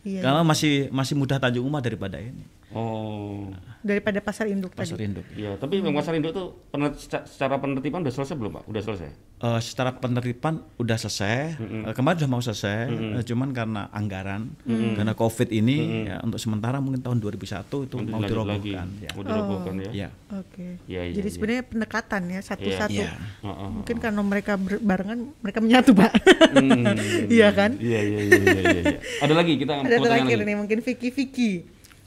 Iya. 0.00 0.24
Karena 0.24 0.40
masih 0.40 0.88
masih 0.88 1.12
mudah 1.12 1.36
Tanjung 1.36 1.64
Uma 1.64 1.84
daripada 1.84 2.16
ini. 2.16 2.40
Oh. 2.74 3.48
Daripada 3.80 4.18
pasar 4.18 4.46
induk 4.46 4.72
Pasar 4.72 4.96
tadi. 4.96 5.06
induk. 5.06 5.24
Iya, 5.30 5.54
tapi 5.54 5.78
yang 5.78 5.92
pasar 5.92 6.12
induk 6.12 6.32
tuh 6.32 6.46
pener- 6.68 6.94
seca- 6.94 7.22
secara 7.22 7.56
penertiban 7.56 8.00
udah 8.00 8.10
selesai 8.10 8.34
belum 8.34 8.52
pak? 8.52 8.62
Udah 8.66 8.82
selesai? 8.82 9.10
Eh, 9.36 9.60
secara 9.60 9.92
penertiban 9.92 10.54
udah 10.74 10.96
selesai, 10.96 11.60
Eh, 11.84 11.92
kemarin 11.92 12.16
sudah 12.16 12.30
mau 12.30 12.40
selesai, 12.40 12.80
eh, 12.88 13.22
cuman 13.22 13.52
karena 13.52 13.86
anggaran, 13.90 14.48
karena 14.64 15.12
COVID 15.12 15.48
ini 15.50 15.76
ya, 16.06 16.16
untuk 16.18 16.38
sementara 16.38 16.78
mungkin 16.78 16.98
tahun 16.98 17.18
2001 17.18 17.44
itu 17.82 17.94
Nanti 17.94 18.08
mau 18.08 18.18
lagi. 18.18 18.30
dirobohkan. 18.30 18.86
Ya. 18.98 19.10
Mau 19.12 19.22
dirobohkan 19.22 19.74
ya? 19.78 19.90
Ya. 19.92 20.08
Oke. 20.32 20.80
Iya, 20.86 21.00
iya, 21.04 21.14
Jadi 21.14 21.20
iya. 21.22 21.34
sebenarnya 21.34 21.62
pendekatan 21.64 22.22
ya 22.26 22.40
satu-satu. 22.40 22.96
Iya. 22.96 23.10
Heeh. 23.42 23.68
Mungkin 23.74 23.96
karena 23.98 24.20
mereka 24.22 24.52
barengan 24.80 25.18
mereka 25.38 25.58
menyatu, 25.60 25.92
Pak. 25.92 26.12
Hmm. 26.50 26.84
Iya 27.28 27.48
kan? 27.58 27.70
Iya, 27.76 28.00
iya, 28.02 28.20
iya, 28.22 28.38
iya, 28.40 28.60
iya, 28.64 28.80
iya. 28.82 28.98
Ada 29.20 29.34
lagi 29.34 29.52
kita 29.54 29.72
Ada 29.74 29.84
mau 29.92 30.02
tanya 30.02 30.04
terakhir 30.24 30.38
lagi. 30.38 30.48
nih 30.48 30.56
mungkin 30.56 30.78
Vicky 30.80 31.08
Vicky. 31.10 31.52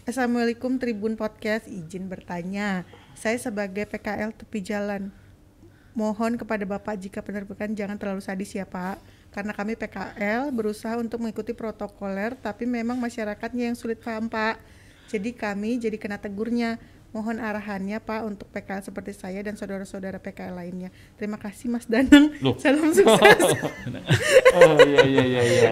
Assalamualaikum 0.08 0.80
Tribun 0.80 1.20
Podcast, 1.20 1.68
izin 1.68 2.08
bertanya. 2.08 2.88
Saya 3.12 3.36
sebagai 3.44 3.84
PKL 3.84 4.32
tepi 4.32 4.64
jalan 4.64 5.12
mohon 5.92 6.40
kepada 6.40 6.64
Bapak 6.64 6.96
jika 6.96 7.20
penerbitan 7.20 7.76
jangan 7.76 8.00
terlalu 8.00 8.24
sadis 8.24 8.56
ya 8.56 8.64
Pak. 8.64 9.04
Karena 9.36 9.52
kami 9.52 9.76
PKL 9.76 10.48
berusaha 10.56 10.96
untuk 10.96 11.20
mengikuti 11.20 11.52
protokoler 11.52 12.40
tapi 12.40 12.64
memang 12.64 12.96
masyarakatnya 13.04 13.68
yang 13.68 13.76
sulit 13.76 14.00
paham 14.00 14.32
Pak. 14.32 14.64
Jadi 15.12 15.36
kami 15.36 15.76
jadi 15.76 16.00
kena 16.00 16.16
tegurnya. 16.16 16.80
Mohon 17.16 17.40
arahannya 17.40 17.98
Pak 18.04 18.22
untuk 18.28 18.48
PKL 18.52 18.84
seperti 18.84 19.16
saya 19.16 19.40
dan 19.40 19.56
saudara-saudara 19.56 20.20
PKL 20.20 20.60
lainnya. 20.60 20.90
Terima 21.16 21.40
kasih 21.40 21.72
Mas 21.72 21.88
Danang. 21.88 22.36
Loh. 22.44 22.60
Salam 22.62 22.92
sukses. 22.92 23.42
Oh 24.58 24.74
iya 24.90 25.06
iya 25.06 25.24
iya 25.24 25.42
iya. 25.46 25.72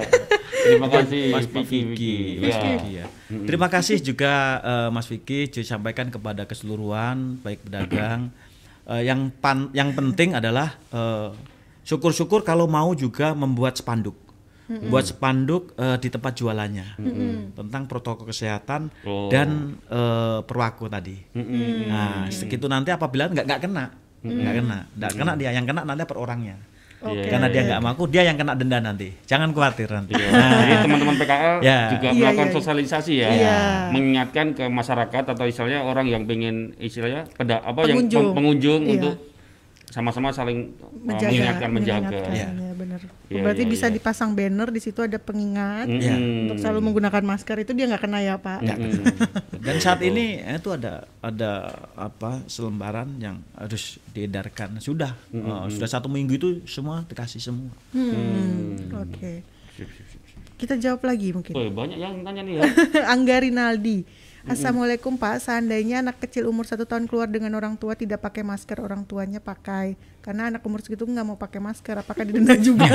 Terima 0.66 0.88
kasih 0.88 1.34
Mas 1.34 1.48
Vicky. 1.50 2.38
Mas. 2.38 2.58
Vicky 2.58 2.92
ya. 3.02 3.06
Terima 3.28 3.68
kasih 3.68 3.98
juga 4.00 4.62
eh, 4.62 4.90
Mas 4.94 5.08
Vicky 5.10 5.50
disampaikan 5.50 6.14
kepada 6.14 6.46
keseluruhan 6.46 7.42
baik 7.42 7.66
pedagang. 7.66 8.30
Eh, 8.86 9.10
yang 9.10 9.34
pan, 9.42 9.74
yang 9.74 9.98
penting 9.98 10.38
adalah 10.38 10.78
eh, 10.94 11.34
syukur-syukur 11.82 12.46
kalau 12.46 12.70
mau 12.70 12.94
juga 12.94 13.34
membuat 13.34 13.78
spanduk. 13.78 14.25
Buat 14.66 15.06
spanduk 15.08 15.74
eh, 15.76 15.98
di 15.98 16.10
tempat 16.10 16.34
jualannya 16.34 16.98
tentang 17.54 17.86
protokol 17.86 18.26
kesehatan 18.26 18.90
Oh. 19.02 19.30
dan 19.30 19.78
eh, 19.86 20.40
perwaku 20.42 20.86
tadi. 20.88 21.14
Mm-mm. 21.32 21.86
Nah, 21.86 22.26
segitu 22.28 22.66
nanti 22.66 22.90
apabila 22.90 23.28
nggak 23.28 23.46
nggak 23.46 23.62
kena, 23.62 23.86
nggak 24.22 24.54
kena, 24.56 24.78
nggak 24.92 25.12
kena 25.14 25.32
dia 25.36 25.50
yang 25.52 25.64
kena 25.64 25.82
nanti 25.84 26.02
per 26.04 26.18
orangnya. 26.18 26.58
Oke. 26.98 27.30
Karena 27.30 27.46
dia 27.46 27.62
nggak 27.64 27.80
ngaku, 27.80 28.04
dia 28.10 28.24
yang 28.24 28.34
kena 28.34 28.54
denda 28.54 28.82
nanti. 28.82 29.14
Jangan 29.24 29.54
khawatir 29.54 29.86
nanti. 29.86 30.18
Iya. 30.18 30.30
Jadi 30.34 30.74
teman-teman 30.82 31.16
PKL 31.16 31.56
Ya. 31.62 31.80
juga 31.88 32.08
Iya, 32.08 32.18
melakukan 32.18 32.34
iya, 32.42 32.50
iya. 32.50 32.58
sosialisasi 32.58 33.14
ya, 33.14 33.30
Iya. 33.30 33.58
mengingatkan 33.94 34.48
ke 34.52 34.66
masyarakat 34.66 35.24
atau 35.28 35.46
istilahnya 35.46 35.86
orang 35.86 36.10
yang 36.10 36.26
pengen 36.26 36.74
istilahnya 36.76 37.30
pada 37.32 37.62
apa 37.62 37.86
yang 37.86 38.02
Pengunjung. 38.02 38.24
pem- 38.24 38.34
pengunjung 38.34 38.82
Iya. 38.82 38.94
untuk 38.98 39.14
sama-sama 39.96 40.36
saling 40.36 40.76
uh, 40.76 40.92
menjaga, 41.08 41.32
mengingatkan 41.32 41.70
menjaga. 41.72 42.20
Iya. 42.36 42.48
ya, 42.52 42.72
benar. 42.76 43.00
Iya, 43.32 43.42
Berarti 43.48 43.64
iya, 43.64 43.72
bisa 43.72 43.88
iya. 43.88 43.96
dipasang 43.96 44.36
banner 44.36 44.68
di 44.76 44.82
situ 44.84 45.00
ada 45.00 45.16
pengingat. 45.16 45.88
Iya. 45.88 46.16
untuk 46.20 46.60
selalu 46.60 46.80
menggunakan 46.92 47.24
masker 47.24 47.64
itu 47.64 47.72
dia 47.72 47.88
nggak 47.88 48.04
kena 48.04 48.20
ya 48.20 48.36
Pak. 48.36 48.60
Dan 49.56 49.76
saat 49.80 50.04
ini 50.04 50.44
eh, 50.44 50.60
itu 50.60 50.76
ada 50.76 51.08
ada 51.24 51.72
apa 51.96 52.44
selembaran 52.52 53.08
yang 53.24 53.40
harus 53.56 53.96
diedarkan. 54.12 54.84
Sudah 54.84 55.16
eh, 55.32 55.66
sudah 55.72 55.88
satu 55.88 56.12
minggu 56.12 56.36
itu 56.36 56.50
semua 56.68 57.08
dikasih 57.08 57.40
semua. 57.40 57.72
Hmm, 57.96 59.00
Oke. 59.00 59.48
Sip, 59.80 59.88
sip, 59.88 60.08
sip. 60.12 60.22
Kita 60.56 60.76
jawab 60.80 61.04
lagi 61.08 61.36
mungkin. 61.36 61.52
Woi, 61.52 61.72
banyak 61.72 62.00
yang 62.00 62.20
tanya 62.24 62.44
nih 62.44 62.60
ya. 62.60 62.64
Angga 63.16 63.44
Rinaldi. 63.44 64.25
Assalamualaikum 64.46 65.18
Pak, 65.18 65.42
seandainya 65.42 66.00
anak 66.00 66.22
kecil 66.22 66.46
umur 66.46 66.64
satu 66.64 66.86
tahun 66.86 67.10
keluar 67.10 67.26
dengan 67.26 67.50
orang 67.54 67.74
tua 67.74 67.94
tidak 67.94 68.22
pakai 68.22 68.42
masker, 68.42 68.78
orang 68.78 69.02
tuanya 69.02 69.42
pakai, 69.42 69.94
karena 70.22 70.48
anak 70.48 70.62
umur 70.62 70.80
segitu 70.80 71.02
nggak 71.02 71.26
mau 71.26 71.34
pakai 71.34 71.58
masker, 71.58 71.98
apakah 71.98 72.22
didenda 72.22 72.54
juga? 72.62 72.86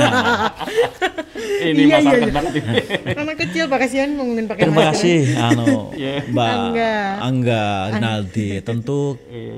Ini 1.35 1.75
Iya, 1.75 1.83
iya, 1.83 1.95
masyarakat 1.99 2.23
iya. 2.23 2.31
banget 2.31 2.53
ini. 2.55 2.69
anak 3.13 3.35
kecil 3.37 3.63
Pak 3.67 3.77
kasihan 3.79 4.09
ngomongin 4.13 4.47
pakai 4.47 4.63
Terima 4.63 4.79
masker. 4.79 4.91
kasih 4.95 5.19
anu 5.35 5.67
Iya. 5.91 6.13
Mbak 6.25 6.47
Angga. 6.47 6.93
Angga 7.19 7.63
Rinaldi. 7.91 8.49
Tentu 8.61 8.99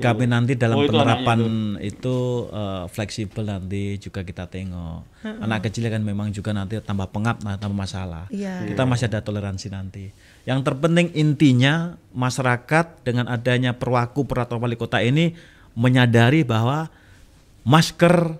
kami 0.00 0.24
nanti 0.26 0.52
dalam 0.54 0.76
Oh, 0.76 0.84
itu 0.84 0.90
penerapan 0.92 1.40
itu 1.80 2.16
eh, 2.50 2.84
fleksibel 2.90 3.44
nanti 3.46 3.82
juga 3.98 4.20
kita 4.20 4.50
tengok. 4.50 5.14
Anak 5.22 5.64
kecil 5.64 5.86
kan 5.86 6.02
memang 6.02 6.28
juga 6.28 6.50
nanti 6.50 6.76
tambah 6.80 7.06
pengap, 7.08 7.40
nah, 7.40 7.54
tambah 7.54 7.78
masalah. 7.78 8.26
Iya. 8.28 8.66
Kita 8.66 8.82
masih 8.82 9.06
ada 9.06 9.22
toleransi 9.22 9.70
nanti. 9.70 10.10
Yang 10.44 10.60
terpenting 10.68 11.08
intinya 11.16 11.96
masyarakat 12.12 13.00
dengan 13.00 13.32
adanya 13.32 13.72
perwaku 13.72 14.28
peraturan 14.28 14.68
wali 14.68 14.76
kota 14.76 15.00
ini 15.00 15.32
menyadari 15.72 16.44
bahwa 16.44 16.92
masker 17.64 18.36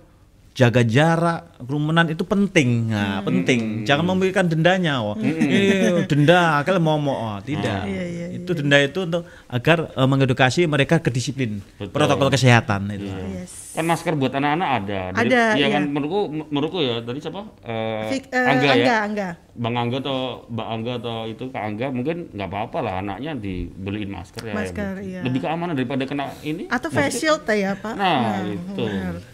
jaga 0.52 0.84
jarak 0.84 1.53
kerumunan 1.58 2.06
itu 2.06 2.22
penting 2.22 2.90
nah 2.90 3.20
penting 3.20 3.84
jangan 3.84 4.04
memikirkan 4.10 4.46
dendanya 4.46 4.98
oh 4.98 5.14
ini 5.16 6.04
denda 6.04 6.62
kalau 6.62 6.80
mau 6.80 6.96
mau 6.96 7.14
oh, 7.14 7.38
tidak 7.40 7.84
Iya, 7.84 8.04
iya, 8.04 8.26
itu 8.34 8.50
denda 8.52 8.78
itu 8.78 8.98
untuk 9.00 9.22
agar 9.46 9.90
eh, 9.90 10.08
mengedukasi 10.08 10.66
mereka 10.66 10.98
kedisiplin 10.98 11.62
Betul. 11.76 11.92
protokol 11.92 12.28
kesehatan 12.28 12.90
itu 12.90 13.06
Yes. 13.06 13.64
Kan 13.74 13.90
masker 13.90 14.14
buat 14.14 14.30
anak-anak 14.30 14.68
ada. 14.78 15.00
Dari- 15.10 15.34
Ada, 15.34 15.42
Iya 15.58 15.66
kan 15.68 15.82
menurutku 15.90 16.20
menurutku 16.46 16.78
ya 16.78 17.02
tadi 17.02 17.18
siapa? 17.18 17.42
Eh, 17.58 18.06
Fik- 18.06 18.30
eh, 18.30 18.46
Angga, 18.46 18.68
Angga, 18.70 18.86
ya. 18.86 18.96
Angga. 19.02 19.28
Bang 19.54 19.74
Angga 19.74 19.98
atau 19.98 20.18
Mbak 20.46 20.68
Angga 20.68 20.92
atau 21.02 21.16
itu 21.26 21.44
Kak 21.50 21.62
Angga 21.62 21.86
mungkin 21.90 22.30
nggak 22.30 22.48
apa-apa 22.48 22.78
lah 22.78 22.94
anaknya 23.02 23.34
dibeliin 23.34 24.14
masker 24.14 24.46
ya. 24.46 24.54
Masker, 24.54 24.94
iya. 25.02 25.20
Lebih 25.26 25.42
keamanan 25.42 25.74
daripada 25.74 26.06
kena 26.06 26.30
ini. 26.46 26.70
Atau 26.70 26.86
face 26.86 27.18
shield 27.18 27.42
ya 27.44 27.74
Pak? 27.74 27.94
Nah, 27.98 28.46
itu. 28.46 28.84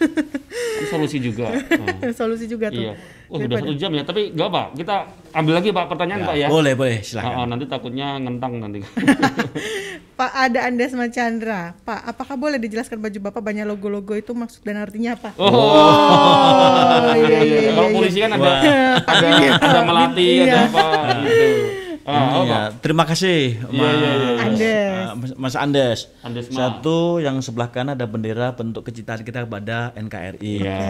Kan 0.01 0.85
solusi 0.89 1.21
juga. 1.21 1.53
Nah, 1.81 2.13
Solusi 2.21 2.45
juga 2.45 2.69
tuh. 2.69 2.85
iya. 2.85 2.93
Oh, 3.33 3.39
sudah 3.41 3.63
satu 3.63 3.73
jam 3.81 3.91
ya, 3.97 4.03
tapi 4.05 4.35
nggak 4.37 4.49
apa. 4.53 4.63
Kita 4.77 4.95
ambil 5.33 5.55
lagi 5.57 5.71
Pak 5.73 5.85
pertanyaan 5.89 6.21
Pak 6.29 6.37
ya. 6.37 6.49
boleh 6.53 6.75
boleh 6.77 6.99
Ah, 7.01 7.07
silakan 7.07 7.33
ah, 7.33 7.47
nanti 7.49 7.65
takutnya 7.65 8.09
ngentang 8.21 8.53
nanti. 8.61 8.85
Pak 10.21 10.33
ada 10.37 10.69
Andes 10.69 10.93
Chandra. 11.17 11.73
Pak, 11.81 12.01
apakah 12.13 12.37
boleh 12.37 12.61
dijelaskan 12.61 13.01
baju 13.01 13.19
Bapak 13.33 13.41
banyak 13.41 13.65
logo-logo 13.65 14.13
itu 14.13 14.37
maksud 14.37 14.61
dan 14.61 14.85
artinya 14.85 15.17
apa? 15.17 15.33
Oh, 15.41 17.15
iya, 17.17 17.41
iya, 17.41 17.41
iya, 17.41 17.71
Kalau 17.73 17.89
iya. 17.89 17.97
polisi 17.97 18.19
kan 18.21 18.31
ada 18.37 18.45
Wah. 18.45 18.61
ada 19.01 19.29
ada 19.57 19.81
melati, 19.89 20.29
Iya. 20.29 20.45
ada 20.45 20.59
apa 20.69 20.85
gitu. 21.25 21.80
Ini 22.01 22.17
apa? 22.17 22.43
ya, 22.43 22.61
terima 22.81 23.05
kasih 23.05 23.61
Mas, 23.67 23.77
iya, 23.93 23.93
iya. 23.93 24.31
Andes. 24.41 24.89
ah, 24.89 25.13
Mas- 25.13 25.37
Mas 25.37 25.55
Andes. 25.55 25.99
Andes, 26.21 26.47
Ma. 26.49 26.57
Satu 26.57 27.21
yang 27.21 27.37
sebelah 27.39 27.69
kanan 27.69 27.93
ada 27.93 28.09
bendera 28.09 28.57
bentuk 28.57 28.83
kecintaan 28.83 29.21
kita 29.21 29.45
kepada 29.45 29.93
NKRI. 29.95 30.65
Iya. 30.65 30.81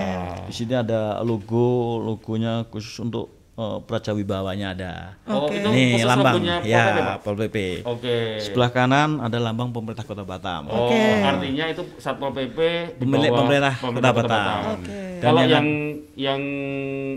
Di 0.46 0.55
sini 0.55 0.73
ada 0.73 1.18
logo, 1.20 1.99
logonya 1.99 2.62
khusus 2.68 2.94
untuk 3.01 3.39
oh, 3.61 3.77
Praja 3.85 4.11
Wibawanya 4.11 4.73
ada. 4.73 4.92
Oh, 5.27 5.44
Oke. 5.44 5.61
itu 5.61 5.68
Nih 5.68 5.88
khusus 5.94 6.09
lambang 6.09 6.35
logonya 6.35 6.57
Pol 6.57 6.64
PP, 6.64 6.73
ya? 6.73 7.14
Pol 7.20 7.35
PP. 7.37 7.57
Oke. 7.85 8.16
Sebelah 8.40 8.70
kanan 8.70 9.11
ada 9.20 9.37
lambang 9.37 9.68
pemerintah 9.68 10.03
Kota 10.03 10.25
Batam. 10.25 10.66
Oh, 10.66 10.88
Oke. 10.88 10.96
artinya 11.20 11.64
itu 11.68 11.83
Satpol 11.96 12.33
PP 12.33 12.59
bawah 12.99 13.40
pemerintah 13.44 13.75
Kota 13.77 14.11
Batam. 14.11 14.61
Oke. 14.75 15.01
Dan 15.20 15.20
Kalau 15.20 15.40
yang- 15.44 15.53
yang 15.53 15.68
yang 16.16 16.40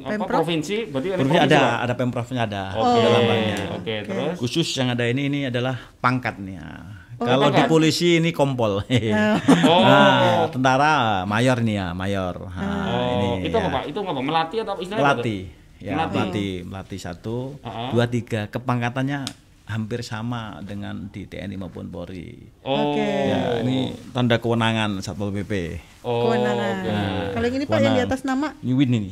apa 0.03 0.11
Pemprov? 0.17 0.43
provinsi 0.43 0.75
berarti 0.85 1.07
ada 1.09 1.17
Provinsi 1.17 1.47
ada, 1.49 1.61
ada 1.79 1.93
pemprovnya 1.93 2.41
ada, 2.43 2.63
Oke. 2.75 2.99
ada 2.99 3.09
lambangnya. 3.09 3.57
Oke, 3.73 3.95
terus 4.03 4.35
Khusus 4.37 4.67
yang 4.75 4.91
ada 4.91 5.07
ini 5.07 5.21
ini 5.25 5.39
adalah 5.47 5.79
pangkat 5.97 6.35
nih. 6.37 6.59
ya. 6.59 6.69
Oh, 7.13 7.25
Kalau 7.25 7.47
di 7.47 7.61
polisi 7.65 8.19
ini 8.19 8.35
kompol. 8.35 8.83
Oh. 9.63 9.79
Nah, 9.79 10.43
tentara 10.49 10.93
mayor 11.23 11.63
nih 11.63 11.79
ya, 11.79 11.87
mayor. 11.93 12.51
Nah, 12.51 12.91
Oh, 12.91 13.39
ini 13.39 13.47
itu 13.47 13.55
ya. 13.55 13.63
apa, 13.63 13.79
Pak? 13.79 13.83
Itu 13.87 13.97
apa? 14.01 14.19
Melatih 14.19 14.59
atau 14.61 14.75
istilahnya 14.75 15.15
tuh? 15.15 15.62
Ya, 15.83 15.99
Melatih. 15.99 16.15
pelatih, 16.15 16.51
pelatih 16.63 16.99
satu, 17.01 17.37
Ah. 17.59 17.91
dua, 17.91 18.07
tiga. 18.07 18.47
Kepangkatannya 18.47 19.27
hampir 19.63 19.99
sama 19.99 20.63
dengan 20.63 21.11
di 21.11 21.27
TNI 21.27 21.59
maupun 21.59 21.91
Polri. 21.91 22.39
Oh. 22.63 22.95
Oke. 22.95 23.03
Ya, 23.03 23.59
ini 23.59 23.91
tanda 24.15 24.39
kewenangan 24.39 25.03
Satpol 25.03 25.35
PP. 25.35 25.83
Oh. 26.01 26.31
Kewenangan. 26.31 26.75
oke. 26.79 26.95
Kalau 27.35 27.45
yang 27.45 27.57
ini 27.59 27.65
Pak 27.67 27.79
yang 27.79 27.95
di 27.95 28.03
atas 28.03 28.23
nama 28.23 28.55
Ini 28.59 28.71
Win 28.71 28.91
ini. 28.93 29.11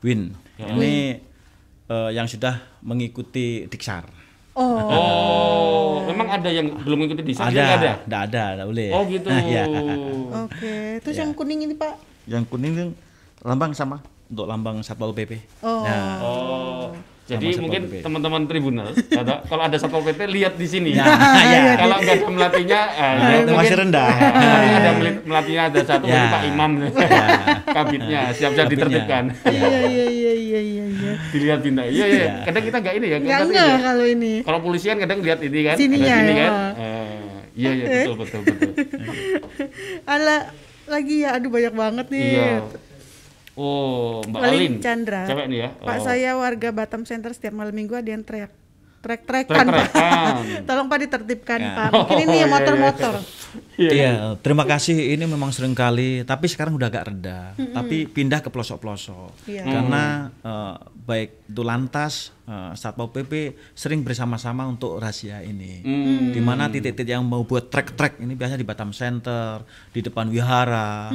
Win. 0.00 0.20
Ya. 0.56 0.72
Ini 0.72 0.92
eh, 1.88 2.10
yang 2.10 2.24
sudah 2.24 2.56
mengikuti 2.80 3.68
Diksar. 3.68 4.08
Oh, 4.52 4.76
Oh, 4.84 6.04
memang 6.04 6.28
ada 6.28 6.48
yang 6.48 6.72
belum 6.84 7.04
mengikuti 7.04 7.32
di 7.32 7.34
sana 7.36 7.48
ada, 7.48 7.64
ada? 7.72 7.92
Nggak 8.04 8.22
ada, 8.28 8.44
nggak 8.56 8.68
boleh. 8.68 8.88
Oh 8.92 9.02
gitu. 9.04 9.28
ya. 9.56 9.64
oke. 10.40 10.72
Terus 11.00 11.16
yang 11.16 11.32
kuning 11.32 11.64
ini 11.64 11.76
Pak? 11.76 12.00
Yang 12.24 12.44
kuning 12.48 12.72
itu 12.72 12.84
lambang 13.40 13.72
sama 13.72 14.00
untuk 14.32 14.48
lambang 14.48 14.80
Satpol 14.80 15.12
PP. 15.12 15.60
Oh. 15.60 15.84
Nah, 15.84 16.16
Oh. 16.24 16.88
Jadi 17.22 17.54
Sama 17.54 17.54
Satpol 17.54 17.62
mungkin 17.62 17.82
teman-teman 18.02 18.42
tribunal 18.50 18.88
ada 19.14 19.34
kalau 19.50 19.62
ada 19.62 19.76
satpol 19.78 20.02
pp 20.02 20.26
lihat 20.26 20.58
di 20.58 20.66
sini. 20.66 20.90
Ya, 20.98 21.06
ya. 21.06 21.74
kalau 21.78 21.96
nggak 22.02 22.16
ada 22.18 22.28
melatihnya, 22.28 22.80
ah, 22.98 23.12
ya 23.14 23.36
itu 23.46 23.52
masih 23.54 23.76
rendah. 23.78 24.08
Ah, 24.10 24.58
ada 24.82 24.90
melatihnya 25.22 25.62
ada 25.70 25.80
satu, 25.86 26.10
Ya. 26.10 26.32
Pak 26.34 26.42
Imam, 26.50 26.70
kabitnya 27.62 28.20
siap-siap 28.34 28.66
Kabitnya. 28.66 28.88
ditertibkan. 28.90 29.24
Iya 29.46 29.68
iya 29.86 30.06
iya 30.10 30.32
iya 30.34 30.60
iya. 30.60 30.84
iya. 30.90 31.12
Dilihat 31.30 31.60
bintang. 31.62 31.86
Iya 31.86 32.06
iya. 32.10 32.24
Ya. 32.26 32.34
Kadang 32.42 32.62
kita 32.66 32.76
nggak 32.82 32.94
ini 32.98 33.06
ya. 33.06 33.16
Enggak 33.22 33.40
ini. 33.46 33.82
kalau 33.86 34.04
ini. 34.08 34.32
Kalau 34.42 34.58
polisi 34.58 34.86
kan 34.90 34.98
kadang 34.98 35.18
lihat 35.22 35.40
ini 35.46 35.58
kan. 35.62 35.76
Sininya, 35.78 36.14
sini 36.18 36.32
ya. 36.34 36.42
kan. 36.42 36.52
Eh, 36.74 37.20
iya 37.54 37.70
iya 37.70 37.84
betul 37.86 38.14
betul 38.18 38.40
betul. 38.42 38.72
Ala 40.10 40.36
lagi 40.90 41.16
ya, 41.22 41.38
aduh 41.38 41.50
banyak 41.54 41.74
banget 41.78 42.06
nih. 42.10 42.26
Iya. 42.34 42.56
Oh, 43.54 44.24
Mbak 44.24 44.40
Walin 44.40 44.56
Alin. 44.56 44.74
Chandra. 44.78 45.22
Cewek 45.24 45.46
nih 45.46 45.58
ya. 45.58 45.68
Pak 45.76 45.96
Oh. 45.96 46.02
saya 46.02 46.30
warga 46.34 46.68
Batam 46.70 47.04
Center 47.04 47.30
setiap 47.30 47.52
malam 47.52 47.70
minggu 47.70 47.92
ada 47.92 48.08
yang 48.08 48.22
teriak. 48.22 48.48
Trek-trekan 49.02 49.66
Pak. 49.66 49.88
Tolong 50.68 50.86
Pak 50.86 50.98
ditertibkan 51.02 51.58
Ya. 51.58 51.74
Pak. 51.76 51.90
Mungkin 51.90 52.16
ini 52.18 52.24
Oh, 52.24 52.32
iya, 52.32 52.38
ya 52.38 52.46
iya. 52.46 52.46
motor-motor. 52.48 53.14
Iya, 53.74 54.12
terima 54.38 54.62
kasih. 54.62 54.94
Ini 55.12 55.26
memang 55.26 55.50
sering 55.50 55.74
kali, 55.74 56.22
tapi 56.22 56.46
sekarang 56.46 56.78
udah 56.78 56.86
agak 56.86 57.10
reda. 57.10 57.50
Tapi 57.58 58.06
pindah 58.06 58.38
ke 58.38 58.48
pelosok-pelosok. 58.48 59.50
Iya. 59.50 59.66
Karena 59.66 60.02
eh, 60.38 60.74
baik 61.02 61.50
itu 61.50 61.62
lantas 61.62 62.30
eh, 62.48 62.72
Satpol 62.74 63.10
PP 63.14 63.54
sering 63.72 64.02
bersama-sama 64.02 64.66
untuk 64.66 64.98
rahasia 64.98 65.40
ini. 65.42 65.82
Hmm. 65.82 66.30
Di 66.34 66.40
mana 66.42 66.68
titik-titik 66.68 67.14
yang 67.14 67.24
mau 67.26 67.46
buat 67.46 67.70
trek-trek 67.70 68.20
ini 68.22 68.34
biasanya 68.34 68.60
di 68.60 68.68
Batam 68.68 68.90
Center, 68.90 69.62
di 69.94 70.00
depan 70.02 70.28
wihara. 70.28 71.12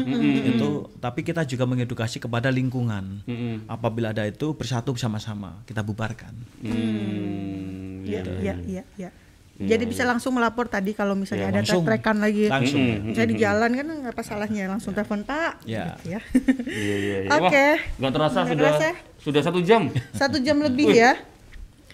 Itu 0.48 0.92
tapi 0.98 1.22
kita 1.22 1.44
juga 1.44 1.68
mengedukasi 1.68 2.18
kepada 2.24 2.48
lingkungan. 2.50 3.24
Mm-mm. 3.28 3.68
Apabila 3.68 4.12
ada 4.16 4.24
itu 4.26 4.56
bersatu 4.56 4.96
bersama-sama, 4.96 5.62
kita 5.68 5.84
bubarkan. 5.84 6.34
Hmm, 6.64 8.08
Iya 8.08 8.22
iya. 8.40 8.56
iya 8.64 8.84
iya 8.96 9.10
iya. 9.58 9.74
Jadi 9.74 9.84
bisa 9.86 10.04
langsung 10.04 10.32
melapor 10.32 10.66
tadi 10.66 10.94
kalau 10.94 11.14
misalnya 11.14 11.50
ada 11.50 11.60
langsung. 11.60 11.82
trek-trekan 11.82 12.18
lagi. 12.18 12.46
Langsung. 12.46 12.82
Mm-mm. 12.82 13.14
Saya 13.14 13.26
di 13.26 13.36
jalan 13.36 13.70
kan 13.74 13.86
nggak 13.88 14.14
apa 14.14 14.22
salahnya 14.22 14.64
langsung 14.68 14.92
telepon 14.92 15.22
Pak. 15.22 15.66
Ya. 15.66 15.98
Gitu 15.98 16.14
ya. 16.14 16.20
Iya 16.64 16.96
iya 16.96 17.18
iya. 17.24 17.30
Oke. 17.38 17.58
Wah, 17.58 17.76
nggak 17.98 18.12
terasa 18.14 18.40
Nggak 18.40 18.50
sudah 18.50 18.72
terasa. 18.72 18.90
sudah 19.18 19.42
satu 19.42 19.60
jam. 19.60 19.82
Satu 20.14 20.38
jam 20.38 20.58
lebih 20.58 20.88
ya. 20.90 21.18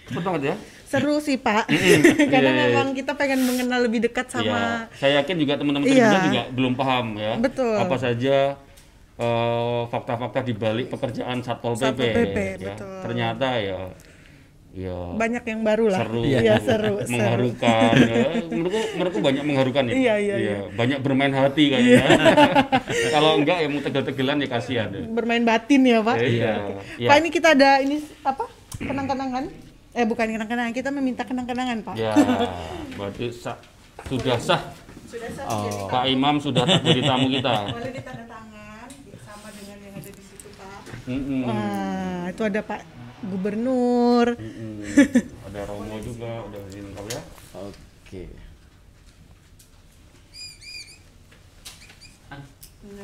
Cepet 0.04 0.22
banget 0.22 0.42
ya. 0.44 0.56
Seru 0.84 1.16
sih 1.18 1.34
Pak. 1.36 1.64
Karena 2.32 2.50
Iya, 2.50 2.54
iya. 2.54 2.64
memang 2.70 2.92
kita 2.92 3.12
pengen 3.14 3.42
mengenal 3.42 3.82
lebih 3.82 3.98
dekat 4.00 4.28
sama 4.28 4.44
Iya. 4.44 4.60
Saya 4.94 5.12
yakin 5.18 5.36
juga 5.36 5.52
teman-teman 5.56 5.84
Iya. 5.84 5.96
tribunal 6.06 6.22
juga 6.24 6.42
belum 6.52 6.72
paham 6.74 7.06
ya. 7.16 7.32
Betul. 7.36 7.74
Apa 7.74 7.96
saja 7.96 8.36
eh, 9.14 9.82
fakta-fakta 9.88 10.42
di 10.42 10.52
balik 10.52 10.90
pekerjaan 10.90 11.38
Satpol 11.38 11.74
PP. 11.74 11.80
Satpol 11.80 12.06
PP, 12.12 12.36
ya. 12.36 12.54
betul. 12.68 12.98
Ternyata 13.00 13.46
ya 13.56 13.78
ya 14.74 15.14
banyak 15.14 15.44
yang 15.46 15.60
baru 15.62 15.86
lah. 15.86 16.02
seru, 16.02 16.26
Iya 16.26 16.58
seru. 16.58 16.98
seru. 16.98 17.14
mengharukan. 17.14 17.94
ya. 17.94 18.26
Menurutku, 18.50 18.80
menurutku 18.98 19.20
banyak 19.22 19.42
mengharukan 19.46 19.82
ya. 19.86 19.94
Iya, 19.94 20.14
iya, 20.18 20.34
iya. 20.36 20.56
Banyak 20.74 20.98
bermain 20.98 21.30
hati 21.30 21.70
kayaknya. 21.70 22.02
Kalau 23.14 23.38
enggak 23.38 23.62
ya 23.62 23.66
mau 23.70 23.78
tegel-tegelan 23.78 24.42
ya 24.42 24.48
kasihan. 24.50 24.88
ya. 24.90 25.06
Bermain 25.06 25.46
batin 25.46 25.82
ya 25.86 26.02
Pak. 26.02 26.16
Iya. 26.18 26.52
Iya. 26.98 27.08
Pak 27.08 27.16
ini 27.16 27.28
kita 27.30 27.48
ada 27.54 27.78
ini 27.78 28.02
apa? 28.20 28.44
Kenang-kenangan? 28.76 29.44
Eh 29.94 30.02
bukan 30.02 30.26
kenang-kenangan, 30.26 30.74
kita 30.74 30.90
meminta 30.90 31.22
kenang-kenangan 31.22 31.78
Pak. 31.86 31.94
Ya, 31.94 32.10
berarti 32.98 33.30
sah, 33.30 33.54
sudah 34.10 34.42
sah. 34.42 34.58
Pak 35.86 36.10
Imam 36.10 36.42
sudah 36.42 36.66
tak 36.66 36.82
jadi 36.82 37.06
tamu 37.06 37.30
kita. 37.30 37.52
Boleh 37.78 37.94
ditandatangan 37.94 38.86
sama 39.22 39.48
dengan 39.54 39.78
yang 39.78 39.94
ada 39.94 40.10
di 40.10 40.18
situ 40.18 40.50
Pak. 40.58 40.78
Mm-mm. 41.06 41.46
Wah, 41.46 42.26
itu 42.26 42.42
ada 42.42 42.60
Pak 42.60 42.80
Gubernur. 43.28 44.26
Mm-mm. 44.36 44.84
Ada 45.50 45.60
Romo 45.68 45.96
juga, 46.00 46.44
udah 46.44 46.60
ini 46.72 46.80
lengkap 46.84 47.06
ya. 47.08 47.20
Oke. 47.58 48.22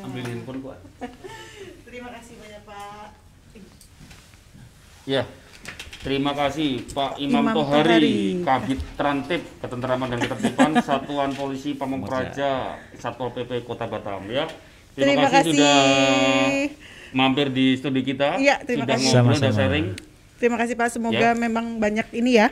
Ambil 0.01 0.23
handphone 0.29 0.59
gua. 0.61 0.75
Terima 1.85 2.09
kasih 2.13 2.33
banyak 2.37 2.61
Pak. 2.65 3.07
Ya. 5.09 5.23
Terima 6.01 6.33
kasih 6.33 6.81
Pak 6.97 7.21
Imam, 7.21 7.45
Imam 7.45 7.53
Tohari, 7.53 7.85
Tohari. 7.85 8.17
Kabit 8.41 8.79
Trantip 8.97 9.41
Ketenteraman 9.61 10.09
dan 10.09 10.19
Ketertiban 10.25 10.71
Satuan 10.87 11.29
Polisi 11.37 11.77
Pamung 11.77 12.01
Praja 12.01 12.73
Satpol 12.97 13.29
PP 13.29 13.61
Kota 13.69 13.85
Batam 13.85 14.25
ya. 14.25 14.49
Terima 14.97 15.29
kasih. 15.29 15.53
sudah 15.53 15.77
mampir 17.13 17.53
di 17.53 17.77
studi 17.77 18.01
kita. 18.01 18.41
Iya, 18.41 18.65
terima 18.65 18.89
sudah 18.89 18.95
kasih. 18.97 19.07
ngobrol 19.13 19.37
dan 19.39 19.53
sharing. 19.53 19.87
Terima 20.41 20.57
kasih 20.57 20.73
Pak, 20.73 20.89
semoga 20.89 21.31
Ya. 21.31 21.37
memang 21.37 21.77
banyak 21.77 22.09
ini 22.17 22.41
ya. 22.41 22.49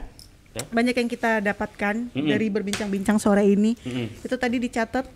Ya. 0.54 0.62
Banyak 0.69 0.93
yang 0.93 1.10
kita 1.10 1.41
dapatkan 1.41 2.13
Mm-mm. 2.13 2.30
dari 2.30 2.47
berbincang-bincang 2.47 3.17
sore 3.17 3.41
ini. 3.43 3.73
Mm-mm. 3.82 4.21
Itu 4.21 4.38
tadi 4.38 4.62
dicatat 4.62 5.10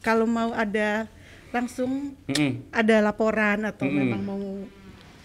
kalau 0.00 0.24
mau 0.24 0.56
ada 0.56 1.04
langsung 1.52 2.16
Mm-mm. 2.24 2.72
ada 2.72 3.04
laporan 3.04 3.68
atau 3.68 3.84
Mm-mm. 3.84 4.00
memang 4.00 4.20
mau 4.24 4.40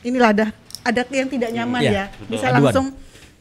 inilah 0.03 0.29
ada 0.35 0.45
ada 0.81 1.01
yang 1.07 1.31
tidak 1.31 1.51
nyaman 1.51 1.79
Iya, 1.79 1.91
ya. 1.91 2.05
betul. 2.11 2.27
Bisa 2.27 2.45
Aduan. 2.47 2.55
langsung 2.59 2.85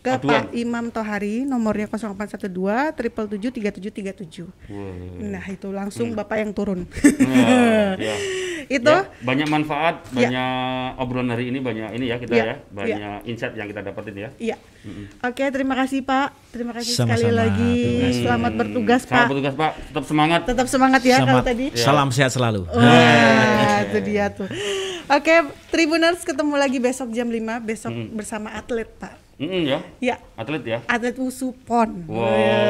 ke 0.00 0.10
Aduan. 0.10 0.48
Pak 0.48 0.52
Imam 0.52 0.88
Tohari 0.88 1.44
nomornya 1.44 1.84
0812 1.86 2.48
777 2.96 4.48
Wah. 4.66 4.94
Nah, 5.20 5.44
itu 5.44 5.68
langsung 5.68 6.12
Bapak 6.12 6.36
yang 6.38 6.50
turun. 6.50 6.88
Nah, 7.20 8.00
ya. 8.00 8.16
itu 8.66 8.80
Ya, 8.86 9.04
banyak 9.20 9.44
manfaat, 9.46 10.00
Ya. 10.10 10.24
banyak 10.24 10.48
obrolan 10.96 11.28
hari 11.28 11.48
ini 11.48 11.58
banyak 11.58 11.92
ini 11.92 12.04
ya 12.06 12.16
kita 12.16 12.32
Ya, 12.32 12.44
ya, 12.44 12.56
banyak 12.66 13.16
insight 13.24 13.52
yang 13.52 13.66
kita 13.66 13.80
dapetin 13.82 14.16
ya. 14.16 14.28
Iya. 14.38 14.56
Oke, 15.20 15.44
terima 15.46 15.76
kasih 15.76 16.00
Pak. 16.00 16.32
Terima 16.48 16.72
kasih 16.72 16.92
Sama-sama. 16.94 17.20
sekali 17.20 17.30
lagi. 17.30 17.76
Kasih. 18.00 18.22
Selamat 18.22 18.52
bertugas 18.54 19.00
Selamat 19.02 19.12
Pak. 19.12 19.28
bertugas 19.28 19.54
Pak, 19.54 19.72
tetap 19.84 20.04
semangat. 20.06 20.40
Tetap 20.44 20.66
semangat 20.66 21.00
ya 21.02 21.16
kalau 21.18 21.26
Selamat- 21.36 21.46
tadi. 21.46 21.66
Salam 21.74 22.08
sehat 22.08 22.30
selalu. 22.30 22.62
Wah, 22.66 23.84
itu 23.84 23.98
dia 24.00 24.30
tuh. 24.30 24.48
Oke, 25.10 25.34
Tribuners 25.68 26.22
ketemu 26.22 26.54
lagi 26.54 26.78
besok 26.78 27.10
jam 27.10 27.26
5 27.26 27.36
besok 27.60 27.90
bersama 28.12 28.54
atlet, 28.54 28.88
Pak. 28.88 29.29
Mm-mm, 29.40 29.64
ya, 29.64 29.80
Ya, 29.98 30.16
atlet 30.36 30.60
ya. 30.62 30.78
atlet 30.84 31.16
wusu 31.16 31.56
pon. 31.64 32.04
Wow, 32.04 32.28
Ya. 32.28 32.60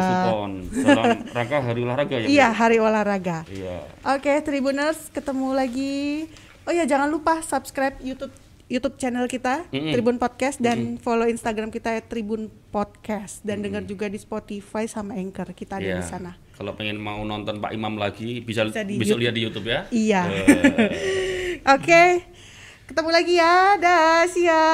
Supon 0.00 0.50
dalam 0.72 1.20
rangka 1.30 1.58
hari 1.60 1.80
olahraga 1.84 2.16
ya. 2.16 2.26
Iya, 2.26 2.48
hari 2.48 2.80
olahraga. 2.80 3.44
Iya. 3.46 3.84
Oke, 4.08 4.32
Tribuners 4.40 5.12
ketemu 5.12 5.52
lagi. 5.52 6.24
Oh 6.64 6.72
ya, 6.72 6.88
jangan 6.88 7.12
lupa 7.12 7.44
subscribe 7.44 8.00
YouTube 8.00 8.32
YouTube 8.64 8.96
channel 8.96 9.28
kita 9.28 9.68
Mm-mm. 9.68 9.92
Tribun 9.92 10.16
Podcast 10.16 10.56
dan 10.56 10.96
follow 10.96 11.28
Instagram 11.28 11.68
kita 11.68 11.92
at 11.92 12.08
Tribun 12.08 12.48
Podcast 12.72 13.44
dan 13.44 13.60
dengar 13.60 13.84
juga 13.84 14.08
di 14.08 14.16
Spotify 14.16 14.88
sama 14.88 15.12
Anchor 15.14 15.52
kita 15.52 15.76
ada 15.76 15.84
Iya. 15.84 16.00
di 16.00 16.08
sana. 16.08 16.32
Kalau 16.56 16.72
pengen 16.72 16.96
mau 16.96 17.20
nonton 17.20 17.60
Pak 17.60 17.68
Imam 17.70 18.00
lagi 18.00 18.40
bisa, 18.40 18.64
Bisa 18.64 18.80
di 18.80 18.96
YouTube. 18.96 19.20
lihat 19.20 19.34
di 19.36 19.42
YouTube 19.44 19.66
ya. 19.68 19.80
Iya. 19.92 20.22
Eh. 20.24 21.60
Oke. 21.76 22.24
Ketemu 22.84 23.10
lagi 23.10 23.34
ya. 23.36 23.76
Dah, 23.76 24.24
ya. 24.32 24.64